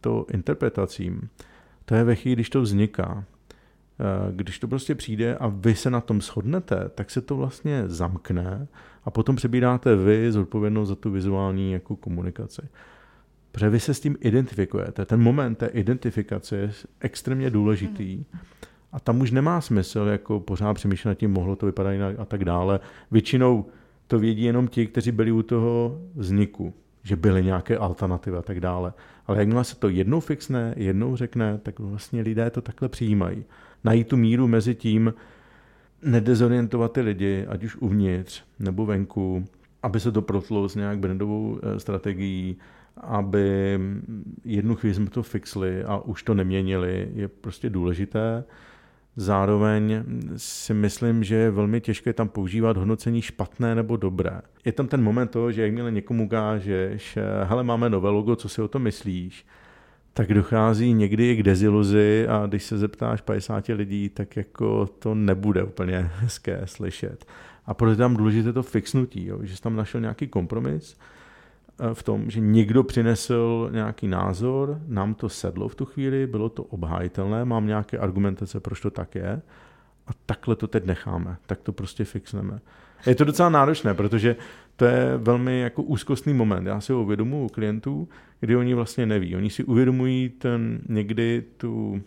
to 0.02 0.26
interpretacím, 0.34 1.30
to 1.86 1.96
je 1.96 2.04
ve 2.04 2.16
chvíli, 2.16 2.36
když 2.36 2.50
to 2.50 2.62
vzniká. 2.62 3.26
Eh, 4.00 4.32
když 4.32 4.60
to 4.60 4.68
prostě 4.68 4.96
přijde 4.96 5.38
a 5.38 5.48
vy 5.48 5.76
se 5.76 5.90
na 5.90 6.02
tom 6.02 6.22
shodnete, 6.22 6.90
tak 6.96 7.12
se 7.12 7.22
to 7.22 7.36
vlastně 7.36 7.84
zamkne 7.88 8.68
a 9.04 9.12
potom 9.12 9.36
přebíráte 9.36 9.96
vy 9.96 10.32
zodpovědnost 10.32 10.90
za 10.90 10.96
tu 10.96 11.12
vizuální 11.12 11.72
jako 11.72 11.96
komunikaci. 11.96 12.62
Protože 13.52 13.70
vy 13.70 13.80
se 13.80 13.94
s 13.94 14.00
tím 14.00 14.18
identifikujete. 14.20 15.06
Ten 15.06 15.22
moment 15.22 15.56
té 15.56 15.68
identifikace 15.68 16.58
je 16.58 16.72
extrémně 17.00 17.50
důležitý. 17.50 18.18
Mm. 18.18 18.26
A 18.92 19.00
tam 19.00 19.22
už 19.22 19.32
nemá 19.32 19.62
smysl 19.62 20.00
jako 20.00 20.40
pořád 20.40 20.74
přemýšlet 20.74 21.12
nad 21.12 21.16
tím, 21.16 21.32
mohlo 21.32 21.56
to 21.56 21.66
vypadat 21.66 21.92
jinak 21.92 22.20
a 22.20 22.26
tak 22.26 22.46
dále. 22.46 22.80
Většinou 23.12 23.66
to 24.08 24.20
vědí 24.20 24.44
jenom 24.44 24.68
ti, 24.68 24.88
kteří 24.88 25.12
byli 25.12 25.32
u 25.32 25.42
toho 25.42 26.02
vzniku, 26.16 26.74
že 27.04 27.16
byly 27.16 27.44
nějaké 27.44 27.78
alternativy 27.78 28.38
a 28.38 28.42
tak 28.42 28.60
dále. 28.60 28.94
Ale 29.28 29.38
jakmile 29.38 29.64
se 29.64 29.76
to 29.76 29.90
jednou 29.90 30.20
fixne, 30.20 30.74
jednou 30.78 31.16
řekne, 31.16 31.60
tak 31.64 31.80
vlastně 31.80 32.22
lidé 32.22 32.50
to 32.50 32.62
takhle 32.62 32.90
přijímají. 32.90 33.44
Najít 33.84 34.08
tu 34.08 34.18
míru 34.18 34.48
mezi 34.48 34.76
tím, 34.76 35.14
nedezorientovat 36.04 36.92
ty 36.92 37.02
lidi, 37.02 37.46
ať 37.48 37.64
už 37.64 37.76
uvnitř 37.76 38.44
nebo 38.60 38.86
venku, 38.86 39.46
aby 39.84 40.00
se 40.00 40.12
to 40.12 40.22
protlo 40.22 40.70
s 40.70 40.76
nějak 40.76 41.00
brandovou 41.00 41.60
eh, 41.62 41.80
strategií, 41.80 42.58
aby 42.98 43.80
jednu 44.46 44.76
chvíli 44.76 44.96
jsme 44.96 45.10
to 45.10 45.24
fixli 45.24 45.84
a 45.84 45.98
už 45.98 46.24
to 46.24 46.34
neměnili, 46.34 47.10
je 47.14 47.28
prostě 47.28 47.70
důležité. 47.70 48.44
Zároveň 49.20 50.04
si 50.38 50.74
myslím, 50.74 51.24
že 51.24 51.36
je 51.36 51.52
velmi 51.52 51.82
těžké 51.82 52.14
tam 52.14 52.30
používat 52.30 52.78
hodnocení 52.78 53.22
špatné 53.22 53.76
nebo 53.76 53.98
dobré. 53.98 54.42
Je 54.66 54.72
tam 54.72 54.88
ten 54.88 55.04
moment 55.04 55.28
toho, 55.28 55.52
že 55.52 55.62
jakmile 55.62 55.92
někomu 55.92 56.26
ukážeš, 56.26 57.18
hele, 57.44 57.64
máme 57.64 57.90
nové 57.90 58.10
logo, 58.10 58.36
co 58.36 58.50
si 58.50 58.62
o 58.62 58.68
tom 58.68 58.82
myslíš, 58.82 59.46
tak 60.14 60.34
dochází 60.34 60.94
někdy 60.94 61.32
i 61.32 61.36
k 61.36 61.44
deziluzi 61.44 62.28
a 62.30 62.46
když 62.46 62.64
se 62.64 62.78
zeptáš 62.78 63.22
50 63.22 63.68
lidí, 63.68 64.10
tak 64.10 64.38
jako 64.38 64.88
to 64.88 65.16
nebude 65.16 65.64
úplně 65.64 66.12
hezké 66.16 66.62
slyšet. 66.66 67.26
A 67.66 67.74
proto 67.74 67.92
je 67.92 67.98
tam 67.98 68.16
důležité 68.16 68.54
to 68.54 68.64
fixnutí, 68.64 69.26
jo, 69.26 69.40
že 69.44 69.56
jsi 69.56 69.62
tam 69.62 69.76
našel 69.76 70.02
nějaký 70.02 70.28
kompromis, 70.28 70.98
v 71.94 72.04
tom, 72.04 72.30
že 72.30 72.40
někdo 72.40 72.84
přinesl 72.84 73.70
nějaký 73.72 74.08
názor, 74.08 74.82
nám 74.88 75.14
to 75.14 75.30
sedlo 75.30 75.68
v 75.68 75.76
tu 75.76 75.86
chvíli, 75.86 76.28
bylo 76.28 76.50
to 76.50 76.64
obhájitelné, 76.64 77.46
mám 77.46 77.68
nějaké 77.68 77.98
argumentace, 77.98 78.60
proč 78.60 78.80
to 78.80 78.90
tak 78.90 79.16
je 79.16 79.42
a 80.08 80.12
takhle 80.26 80.56
to 80.56 80.68
teď 80.68 80.86
necháme, 80.86 81.38
tak 81.46 81.62
to 81.62 81.72
prostě 81.72 82.06
fixneme. 82.06 82.60
Je 83.06 83.16
to 83.16 83.24
docela 83.24 83.50
náročné, 83.50 83.94
protože 83.94 84.36
to 84.76 84.86
je 84.86 85.18
velmi 85.18 85.60
jako 85.60 85.84
úzkostný 85.84 86.34
moment. 86.34 86.68
Já 86.68 86.82
si 86.82 86.94
ho 86.94 87.02
uvědomuji 87.02 87.46
u 87.46 87.50
klientů, 87.50 88.10
kdy 88.40 88.56
oni 88.56 88.74
vlastně 88.74 89.06
neví. 89.06 89.36
Oni 89.36 89.50
si 89.50 89.64
uvědomují 89.64 90.30
ten, 90.30 90.82
někdy 90.90 91.44
tu, 91.58 92.02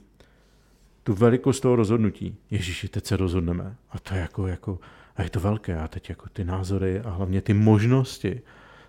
tu 1.03 1.15
velikost 1.15 1.61
toho 1.61 1.77
rozhodnutí. 1.77 2.37
Ježíši, 2.51 2.89
teď 2.89 3.07
se 3.07 3.17
rozhodneme. 3.17 3.77
A 3.91 3.99
to 3.99 4.15
je 4.15 4.21
jako, 4.21 4.47
jako 4.47 4.79
a 5.17 5.23
je 5.23 5.31
to 5.31 5.41
velké. 5.41 5.77
A 5.79 5.89
teď 5.89 6.09
jako 6.09 6.29
ty 6.33 6.45
názory 6.45 7.01
a 7.01 7.11
hlavně 7.11 7.43
ty 7.43 7.55
možnosti 7.55 8.41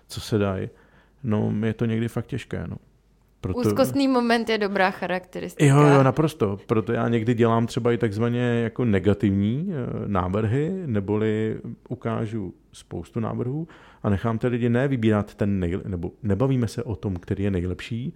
co 0.08 0.20
se 0.20 0.38
dají. 0.38 0.70
No, 1.22 1.52
je 1.64 1.74
to 1.74 1.84
někdy 1.84 2.08
fakt 2.08 2.26
těžké, 2.26 2.66
no. 2.66 2.76
Proto... 3.44 3.58
Úzkostný 3.58 4.08
moment 4.08 4.48
je 4.48 4.58
dobrá 4.58 4.90
charakteristika. 4.90 5.64
Jo, 5.64 5.82
jo, 5.82 6.02
naprosto. 6.02 6.58
Proto 6.66 6.92
já 6.92 7.08
někdy 7.08 7.34
dělám 7.34 7.66
třeba 7.66 7.92
i 7.92 7.98
takzvaně 7.98 8.40
jako 8.40 8.84
negativní 8.84 9.68
eh, 9.70 10.08
návrhy, 10.08 10.82
neboli 10.86 11.60
ukážu 11.88 12.54
spoustu 12.72 13.20
návrhů 13.20 13.68
a 14.02 14.10
nechám 14.10 14.38
ty 14.38 14.46
lidi 14.46 14.68
ne 14.68 14.88
vybírat 14.88 15.34
ten 15.34 15.60
nej... 15.60 15.78
nebo 15.86 16.12
nebavíme 16.22 16.68
se 16.68 16.82
o 16.82 16.96
tom, 16.96 17.16
který 17.16 17.44
je 17.44 17.50
nejlepší, 17.50 18.14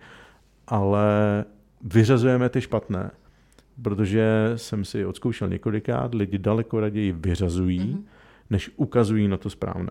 ale 0.66 1.44
vyřazujeme 1.84 2.48
ty 2.48 2.60
špatné. 2.60 3.10
Protože 3.82 4.52
jsem 4.56 4.84
si 4.84 5.06
odzkoušel 5.06 5.48
několikrát, 5.48 6.14
lidi 6.14 6.38
daleko 6.38 6.80
raději 6.80 7.12
vyřazují, 7.12 7.80
mm-hmm. 7.80 8.02
než 8.50 8.70
ukazují 8.76 9.28
na 9.28 9.36
to 9.36 9.50
správné. 9.50 9.90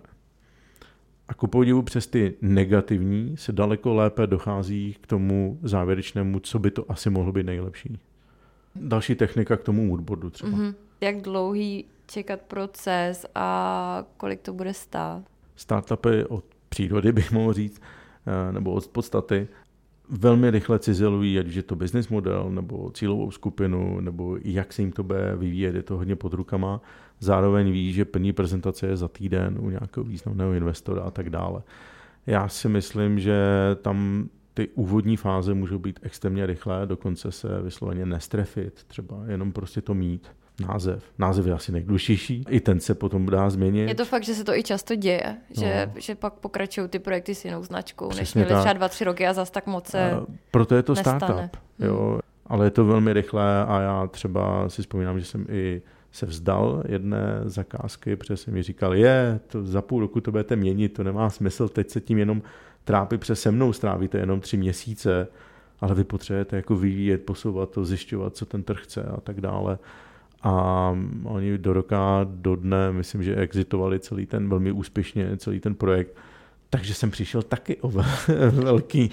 A 1.27 1.33
ku 1.33 1.47
podivu 1.47 1.81
přes 1.81 2.07
ty 2.07 2.33
negativní 2.41 3.37
se 3.37 3.51
daleko 3.51 3.93
lépe 3.93 4.27
dochází 4.27 4.95
k 5.01 5.07
tomu 5.07 5.59
závěrečnému, 5.61 6.39
co 6.39 6.59
by 6.59 6.71
to 6.71 6.91
asi 6.91 7.09
mohlo 7.09 7.31
být 7.31 7.45
nejlepší. 7.45 7.99
Další 8.75 9.15
technika 9.15 9.57
k 9.57 9.63
tomu 9.63 9.85
moodboardu 9.85 10.29
třeba. 10.29 10.51
Mm-hmm. 10.51 10.73
Jak 11.01 11.21
dlouhý 11.21 11.85
čekat 12.07 12.41
proces 12.41 13.25
a 13.35 14.05
kolik 14.17 14.41
to 14.41 14.53
bude 14.53 14.73
stát? 14.73 15.23
Startupy 15.55 16.23
od 16.23 16.43
přírody 16.69 17.11
bych 17.11 17.31
mohl 17.31 17.53
říct, 17.53 17.81
eh, 18.27 18.51
nebo 18.51 18.71
od 18.71 18.87
podstaty, 18.87 19.47
velmi 20.09 20.51
rychle 20.51 20.79
cizelují, 20.79 21.39
ať 21.39 21.47
je 21.47 21.63
to 21.63 21.75
business 21.75 22.07
model, 22.07 22.49
nebo 22.49 22.91
cílovou 22.91 23.31
skupinu, 23.31 23.99
nebo 23.99 24.37
jak 24.43 24.73
se 24.73 24.81
jim 24.81 24.91
to 24.91 25.03
bude 25.03 25.35
vyvíjet, 25.35 25.75
je 25.75 25.83
to 25.83 25.97
hodně 25.97 26.15
pod 26.15 26.33
rukama. 26.33 26.81
Zároveň 27.19 27.71
ví, 27.71 27.93
že 27.93 28.06
plní 28.06 28.34
prezentace 28.34 28.88
je 28.88 28.97
za 28.97 29.08
týden 29.08 29.58
u 29.60 29.69
nějakého 29.69 30.03
významného 30.03 30.53
investora 30.53 31.01
a 31.03 31.12
tak 31.12 31.30
dále. 31.30 31.62
Já 32.27 32.47
si 32.47 32.69
myslím, 32.69 33.19
že 33.19 33.36
tam 33.82 34.30
ty 34.53 34.67
úvodní 34.67 35.17
fáze 35.17 35.53
můžou 35.53 35.80
být 35.80 35.99
extrémně 36.03 36.45
rychlé, 36.45 36.86
dokonce 36.86 37.32
se 37.32 37.62
vysloveně 37.62 38.06
nestrefit, 38.06 38.84
třeba 38.88 39.17
jenom 39.27 39.51
prostě 39.51 39.82
to 39.82 39.93
mít 39.93 40.27
název. 40.67 41.03
Název 41.17 41.45
je 41.45 41.53
asi 41.53 41.71
nejdůležitější, 41.71 42.45
i 42.49 42.60
ten 42.60 42.80
se 42.80 42.95
potom 42.95 43.25
dá 43.25 43.49
změnit. 43.49 43.88
Je 43.88 43.95
to 43.95 44.06
fakt, 44.06 44.23
že 44.23 44.34
se 44.34 44.43
to 44.43 44.53
i 44.53 44.63
často 44.63 44.95
děje, 44.95 45.38
no. 45.58 45.63
že, 45.63 45.91
že 45.95 46.15
pak 46.15 46.34
pokračují 46.34 46.88
ty 46.88 46.99
projekty 46.99 47.36
s 47.36 47.45
jinou 47.45 47.63
značkou, 47.63 48.10
Přesně 48.10 48.41
než 48.41 48.47
měli 48.47 48.62
třeba 48.62 48.73
dva, 48.73 48.89
tři 48.89 49.03
roky 49.03 49.27
a 49.27 49.34
zase 49.34 49.51
tak 49.51 49.67
moc 49.67 49.88
se 49.88 50.12
a 50.12 50.25
Proto 50.51 50.75
je 50.75 50.84
to 50.84 50.93
nestane. 50.93 51.19
startup. 51.19 51.58
Jo. 51.80 52.19
ale 52.45 52.65
je 52.65 52.71
to 52.71 52.86
velmi 52.86 53.13
rychlé 53.13 53.65
a 53.65 53.82
já 53.82 54.08
třeba 54.08 54.69
si 54.69 54.82
vzpomínám, 54.82 55.19
že 55.19 55.25
jsem 55.25 55.45
i 55.49 55.82
se 56.17 56.25
vzdal 56.25 56.84
jedné 56.88 57.41
zakázky, 57.45 58.15
protože 58.15 58.38
jsem 58.38 58.53
mi 58.53 58.63
říkal, 58.63 58.95
je, 58.95 59.39
to 59.47 59.63
za 59.63 59.82
půl 59.82 59.99
roku 59.99 60.21
to 60.21 60.32
budete 60.32 60.56
měnit, 60.56 60.89
to 60.89 61.03
nemá 61.03 61.30
smysl, 61.30 61.69
teď 61.69 61.89
se 61.89 62.01
tím 62.01 62.17
jenom 62.17 62.41
trápit 62.84 63.21
přes 63.21 63.41
se 63.41 63.51
mnou, 63.51 63.73
strávíte 63.73 64.17
jenom 64.17 64.39
tři 64.39 64.58
měsíce, 64.58 65.27
ale 65.82 65.95
vy 65.95 66.03
potřebujete 66.03 66.56
jako 66.56 66.75
vyvíjet, 66.75 67.25
posouvat 67.25 67.69
to, 67.69 67.86
zjišťovat, 67.86 68.36
co 68.36 68.45
ten 68.45 68.63
trh 68.63 68.80
chce 68.84 69.03
a 69.03 69.21
tak 69.21 69.41
dále. 69.41 69.80
A 70.43 70.95
oni 71.23 71.58
do 71.58 71.73
roka, 71.73 72.27
do 72.30 72.56
dne, 72.56 72.91
myslím, 72.91 73.23
že 73.23 73.36
exitovali 73.36 73.99
celý 73.99 74.25
ten 74.25 74.49
velmi 74.49 74.71
úspěšně, 74.71 75.38
celý 75.38 75.60
ten 75.60 75.75
projekt. 75.75 76.15
Takže 76.69 76.93
jsem 76.93 77.12
přišel 77.12 77.41
taky 77.41 77.77
o 77.77 77.91
velký, 78.51 79.12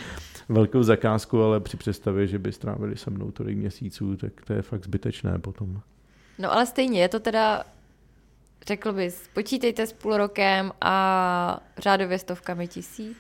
velkou 0.48 0.82
zakázku, 0.82 1.42
ale 1.42 1.60
při 1.60 1.76
představě, 1.76 2.26
že 2.26 2.38
by 2.38 2.52
strávili 2.52 2.96
se 2.96 3.10
mnou 3.10 3.30
tolik 3.30 3.58
měsíců, 3.58 4.16
tak 4.16 4.32
to 4.44 4.52
je 4.52 4.62
fakt 4.62 4.84
zbytečné 4.84 5.38
potom. 5.38 5.80
No 6.38 6.52
ale 6.52 6.66
stejně, 6.66 7.00
je 7.00 7.08
to 7.08 7.20
teda, 7.20 7.64
řekl 8.66 8.92
bys, 8.92 9.28
počítejte 9.34 9.86
s 9.86 9.92
půl 9.92 10.16
rokem 10.16 10.72
a 10.80 11.60
řádově 11.78 12.18
stovkami 12.18 12.68
tisíc? 12.68 13.16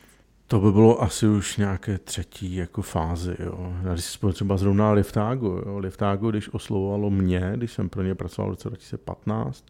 To 0.46 0.60
by 0.60 0.72
bylo 0.72 1.02
asi 1.02 1.26
už 1.26 1.56
nějaké 1.56 1.98
třetí 1.98 2.54
jako 2.54 2.82
fázi. 2.82 3.36
Jo. 3.38 3.72
Když 3.92 4.04
si 4.04 4.18
třeba 4.32 4.56
zrovna 4.56 4.92
Liftago. 4.92 5.62
Jo. 5.66 5.78
Liftago, 5.78 6.30
když 6.30 6.54
oslovovalo 6.54 7.10
mě, 7.10 7.52
když 7.56 7.72
jsem 7.72 7.88
pro 7.88 8.02
ně 8.02 8.14
pracoval 8.14 8.50
v 8.50 8.52
roce 8.52 8.68
2015, 8.68 9.64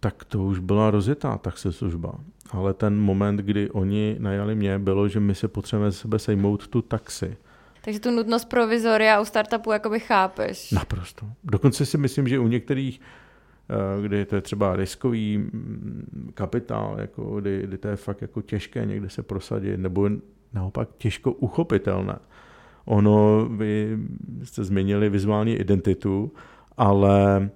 tak 0.00 0.24
to 0.24 0.42
už 0.42 0.58
byla 0.58 0.90
rozjetá 0.90 1.38
taxi 1.38 1.72
služba. 1.72 2.14
Ale 2.50 2.74
ten 2.74 3.00
moment, 3.00 3.36
kdy 3.36 3.70
oni 3.70 4.16
najali 4.18 4.54
mě, 4.54 4.78
bylo, 4.78 5.08
že 5.08 5.20
my 5.20 5.34
se 5.34 5.48
potřebujeme 5.48 5.92
sebe 5.92 6.18
sejmout 6.18 6.68
tu 6.68 6.82
taxi. 6.82 7.36
Takže 7.84 8.00
tu 8.00 8.10
nutnost 8.10 8.44
provizoria 8.44 9.20
u 9.20 9.24
startupu 9.24 9.72
jakoby 9.72 10.00
chápeš. 10.00 10.70
Naprosto. 10.70 11.26
Dokonce 11.44 11.86
si 11.86 11.98
myslím, 11.98 12.28
že 12.28 12.38
u 12.38 12.48
některých, 12.48 13.00
eh, 13.00 14.02
kdy 14.02 14.24
to 14.24 14.34
je 14.34 14.40
třeba 14.40 14.76
riskový 14.76 15.38
mm, 15.38 16.30
kapitál, 16.34 16.96
jako 16.98 17.40
kdy, 17.40 17.62
kdy 17.62 17.78
to 17.78 17.88
je 17.88 17.96
fakt 17.96 18.22
jako 18.22 18.42
těžké 18.42 18.86
někde 18.86 19.08
se 19.08 19.22
prosadit, 19.22 19.76
nebo 19.76 20.10
naopak 20.52 20.88
těžko 20.98 21.32
uchopitelné. 21.32 22.18
Ono, 22.84 23.48
vy 23.48 23.98
jste 24.42 24.64
změnili 24.64 25.08
vizuální 25.10 25.54
identitu, 25.54 26.32
ale 26.76 27.50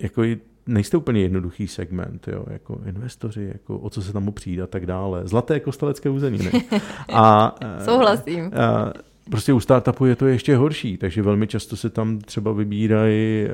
jako 0.00 0.22
nejste 0.66 0.96
úplně 0.96 1.20
jednoduchý 1.20 1.68
segment, 1.68 2.28
jo, 2.28 2.44
jako 2.50 2.80
investoři, 2.86 3.50
jako 3.52 3.78
o 3.78 3.90
co 3.90 4.02
se 4.02 4.12
tam 4.12 4.32
přijde 4.32 4.62
a 4.62 4.66
tak 4.66 4.86
dále. 4.86 5.22
Zlaté 5.24 5.60
kostelecké 5.60 6.10
uzeniny. 6.10 6.50
A, 7.12 7.54
Souhlasím. 7.84 8.50
A, 8.54 8.92
prostě 9.30 9.52
u 9.52 9.60
startupu 9.60 10.06
je 10.06 10.16
to 10.16 10.26
ještě 10.26 10.56
horší, 10.56 10.96
takže 10.96 11.22
velmi 11.22 11.46
často 11.46 11.76
se 11.76 11.90
tam 11.90 12.18
třeba 12.18 12.52
vybírají 12.52 13.48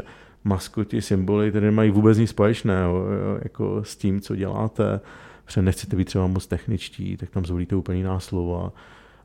maskoti, 0.44 1.02
symboly, 1.02 1.50
které 1.50 1.66
nemají 1.66 1.90
vůbec 1.90 2.18
nic 2.18 2.30
společného 2.30 3.04
jako 3.42 3.84
s 3.84 3.96
tím, 3.96 4.20
co 4.20 4.36
děláte. 4.36 5.00
Protože 5.44 5.62
nechcete 5.62 5.96
být 5.96 6.04
třeba 6.04 6.26
moc 6.26 6.46
techničtí, 6.46 7.16
tak 7.16 7.30
tam 7.30 7.44
zvolíte 7.44 7.76
úplně 7.76 7.98
jiná 7.98 8.20
slova. 8.20 8.72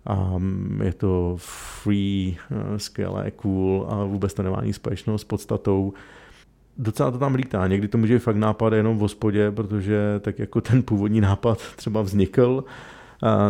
A 0.05 0.35
je 0.83 0.93
to 0.93 1.35
free, 1.37 2.37
eh, 2.51 2.79
skvělé, 2.79 3.31
cool 3.31 3.87
a 3.89 4.03
vůbec 4.03 4.33
to 4.33 4.43
nemá 4.43 4.61
nic 4.63 4.75
společného 4.75 5.17
s 5.17 5.23
podstatou. 5.23 5.93
Docela 6.77 7.11
to 7.11 7.17
tam 7.17 7.35
lítá. 7.35 7.67
Někdy 7.67 7.87
to 7.87 7.97
může 7.97 8.13
být 8.13 8.19
fakt 8.19 8.35
nápad 8.35 8.73
jenom 8.73 8.97
v 8.97 9.01
hospodě, 9.01 9.51
protože 9.51 10.19
tak 10.19 10.39
jako 10.39 10.61
ten 10.61 10.83
původní 10.83 11.21
nápad 11.21 11.57
třeba 11.75 12.01
vznikl, 12.01 12.63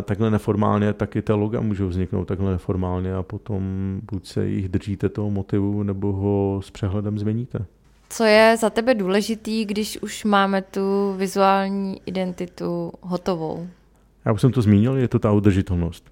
takhle 0.01 0.31
neformálně, 0.31 0.93
tak 0.93 1.15
i 1.15 1.21
ta 1.21 1.35
loga 1.35 1.61
můžou 1.61 1.87
vzniknout 1.87 2.25
takhle 2.25 2.51
neformálně 2.51 3.15
a 3.15 3.23
potom 3.23 3.63
buď 4.11 4.25
se 4.27 4.47
jich 4.47 4.69
držíte 4.69 5.09
toho 5.09 5.29
motivu, 5.29 5.83
nebo 5.83 6.11
ho 6.11 6.61
s 6.63 6.71
přehledem 6.71 7.19
změníte. 7.19 7.65
Co 8.09 8.23
je 8.23 8.57
za 8.59 8.69
tebe 8.69 8.95
důležitý, 8.95 9.65
když 9.65 10.01
už 10.01 10.23
máme 10.23 10.61
tu 10.61 11.13
vizuální 11.17 12.01
identitu 12.05 12.91
hotovou? 13.01 13.67
Já 14.25 14.31
už 14.31 14.41
jsem 14.41 14.51
to 14.51 14.61
zmínil, 14.61 14.97
je 14.97 15.07
to 15.07 15.19
ta 15.19 15.31
udržitelnost. 15.31 16.11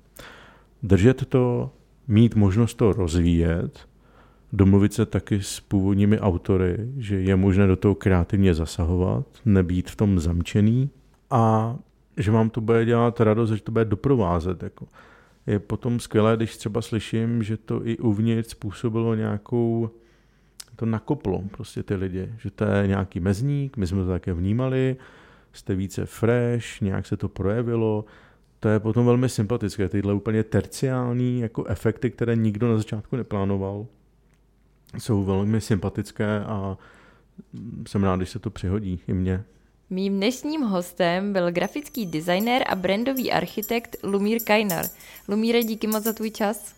Držet 0.84 1.26
to, 1.26 1.72
mít 2.08 2.36
možnost 2.36 2.74
to 2.74 2.94
rozvíjet, 2.94 3.80
domluvit 4.54 4.94
se 4.94 5.06
taky 5.06 5.42
s 5.42 5.60
původními 5.60 6.20
autory, 6.20 6.78
že 6.98 7.16
je 7.16 7.36
možné 7.36 7.68
do 7.68 7.76
toho 7.76 7.96
kreativně 7.96 8.54
zasahovat, 8.54 9.26
nebýt 9.46 9.90
v 9.90 9.96
tom 9.96 10.20
zamčený 10.20 10.90
a 11.30 11.76
že 12.22 12.32
vám 12.32 12.50
to 12.50 12.62
bude 12.62 12.86
dělat 12.86 13.20
radost, 13.20 13.50
že 13.50 13.64
to 13.64 13.72
bude 13.72 13.86
doprovázet. 13.86 14.64
Jako. 14.64 14.88
Je 15.48 15.60
potom 15.60 16.00
skvělé, 16.00 16.38
když 16.38 16.58
třeba 16.58 16.82
slyším, 16.82 17.44
že 17.44 17.58
to 17.58 17.88
i 17.88 17.98
uvnitř 17.98 18.50
způsobilo 18.50 19.16
nějakou, 19.16 19.90
to 20.76 20.86
nakoplo 20.86 21.44
prostě 21.52 21.84
ty 21.84 21.96
lidi, 21.96 22.34
že 22.38 22.52
to 22.52 22.66
je 22.66 22.88
nějaký 22.88 23.20
mezník, 23.20 23.78
my 23.78 23.88
jsme 23.88 24.04
to 24.04 24.10
také 24.10 24.34
vnímali, 24.34 24.96
jste 25.54 25.76
více 25.76 26.06
fresh, 26.06 26.82
nějak 26.82 27.08
se 27.08 27.18
to 27.18 27.30
projevilo, 27.30 28.06
to 28.60 28.70
je 28.70 28.80
potom 28.80 29.06
velmi 29.06 29.30
sympatické, 29.30 29.90
tyhle 29.90 30.14
úplně 30.14 30.44
terciální 30.44 31.40
jako 31.40 31.66
efekty, 31.66 32.12
které 32.12 32.36
nikdo 32.36 32.68
na 32.68 32.78
začátku 32.78 33.16
neplánoval, 33.16 33.86
jsou 34.98 35.24
velmi 35.24 35.62
sympatické 35.62 36.40
a 36.40 36.78
jsem 37.88 38.04
rád, 38.04 38.16
když 38.16 38.30
se 38.30 38.40
to 38.40 38.50
přihodí 38.50 39.00
i 39.08 39.14
mně. 39.14 39.44
Mým 39.92 40.18
dnešním 40.18 40.62
hostem 40.62 41.34
byl 41.34 41.52
grafický 41.52 42.06
designér 42.06 42.64
a 42.68 42.76
brandový 42.76 43.32
architekt 43.32 43.96
Lumír 44.04 44.44
Kajnar. 44.44 44.86
Lumíre, 45.28 45.64
díky 45.64 45.88
moc 45.88 46.04
za 46.04 46.14
tvůj 46.14 46.32
čas. 46.32 46.74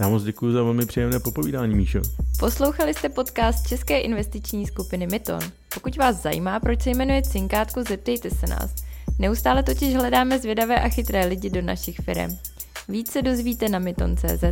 Já 0.00 0.08
moc 0.08 0.22
děkuji 0.22 0.52
za 0.52 0.62
velmi 0.62 0.86
příjemné 0.86 1.20
popovídání, 1.20 1.74
Míšo. 1.74 2.00
Poslouchali 2.38 2.94
jste 2.94 3.08
podcast 3.08 3.68
České 3.68 3.98
investiční 3.98 4.66
skupiny 4.66 5.06
Myton. 5.06 5.40
Pokud 5.74 5.96
vás 5.96 6.22
zajímá, 6.22 6.60
proč 6.60 6.82
se 6.82 6.90
jmenuje 6.90 7.22
Cinkátko, 7.22 7.84
zeptejte 7.84 8.30
se 8.30 8.46
nás. 8.46 8.74
Neustále 9.18 9.62
totiž 9.62 9.94
hledáme 9.94 10.38
zvědavé 10.38 10.80
a 10.80 10.88
chytré 10.88 11.26
lidi 11.26 11.50
do 11.50 11.62
našich 11.62 11.96
firm. 11.96 12.36
Více 12.88 13.22
dozvíte 13.22 13.68
na 13.68 13.78
myton.cz. 13.78 14.44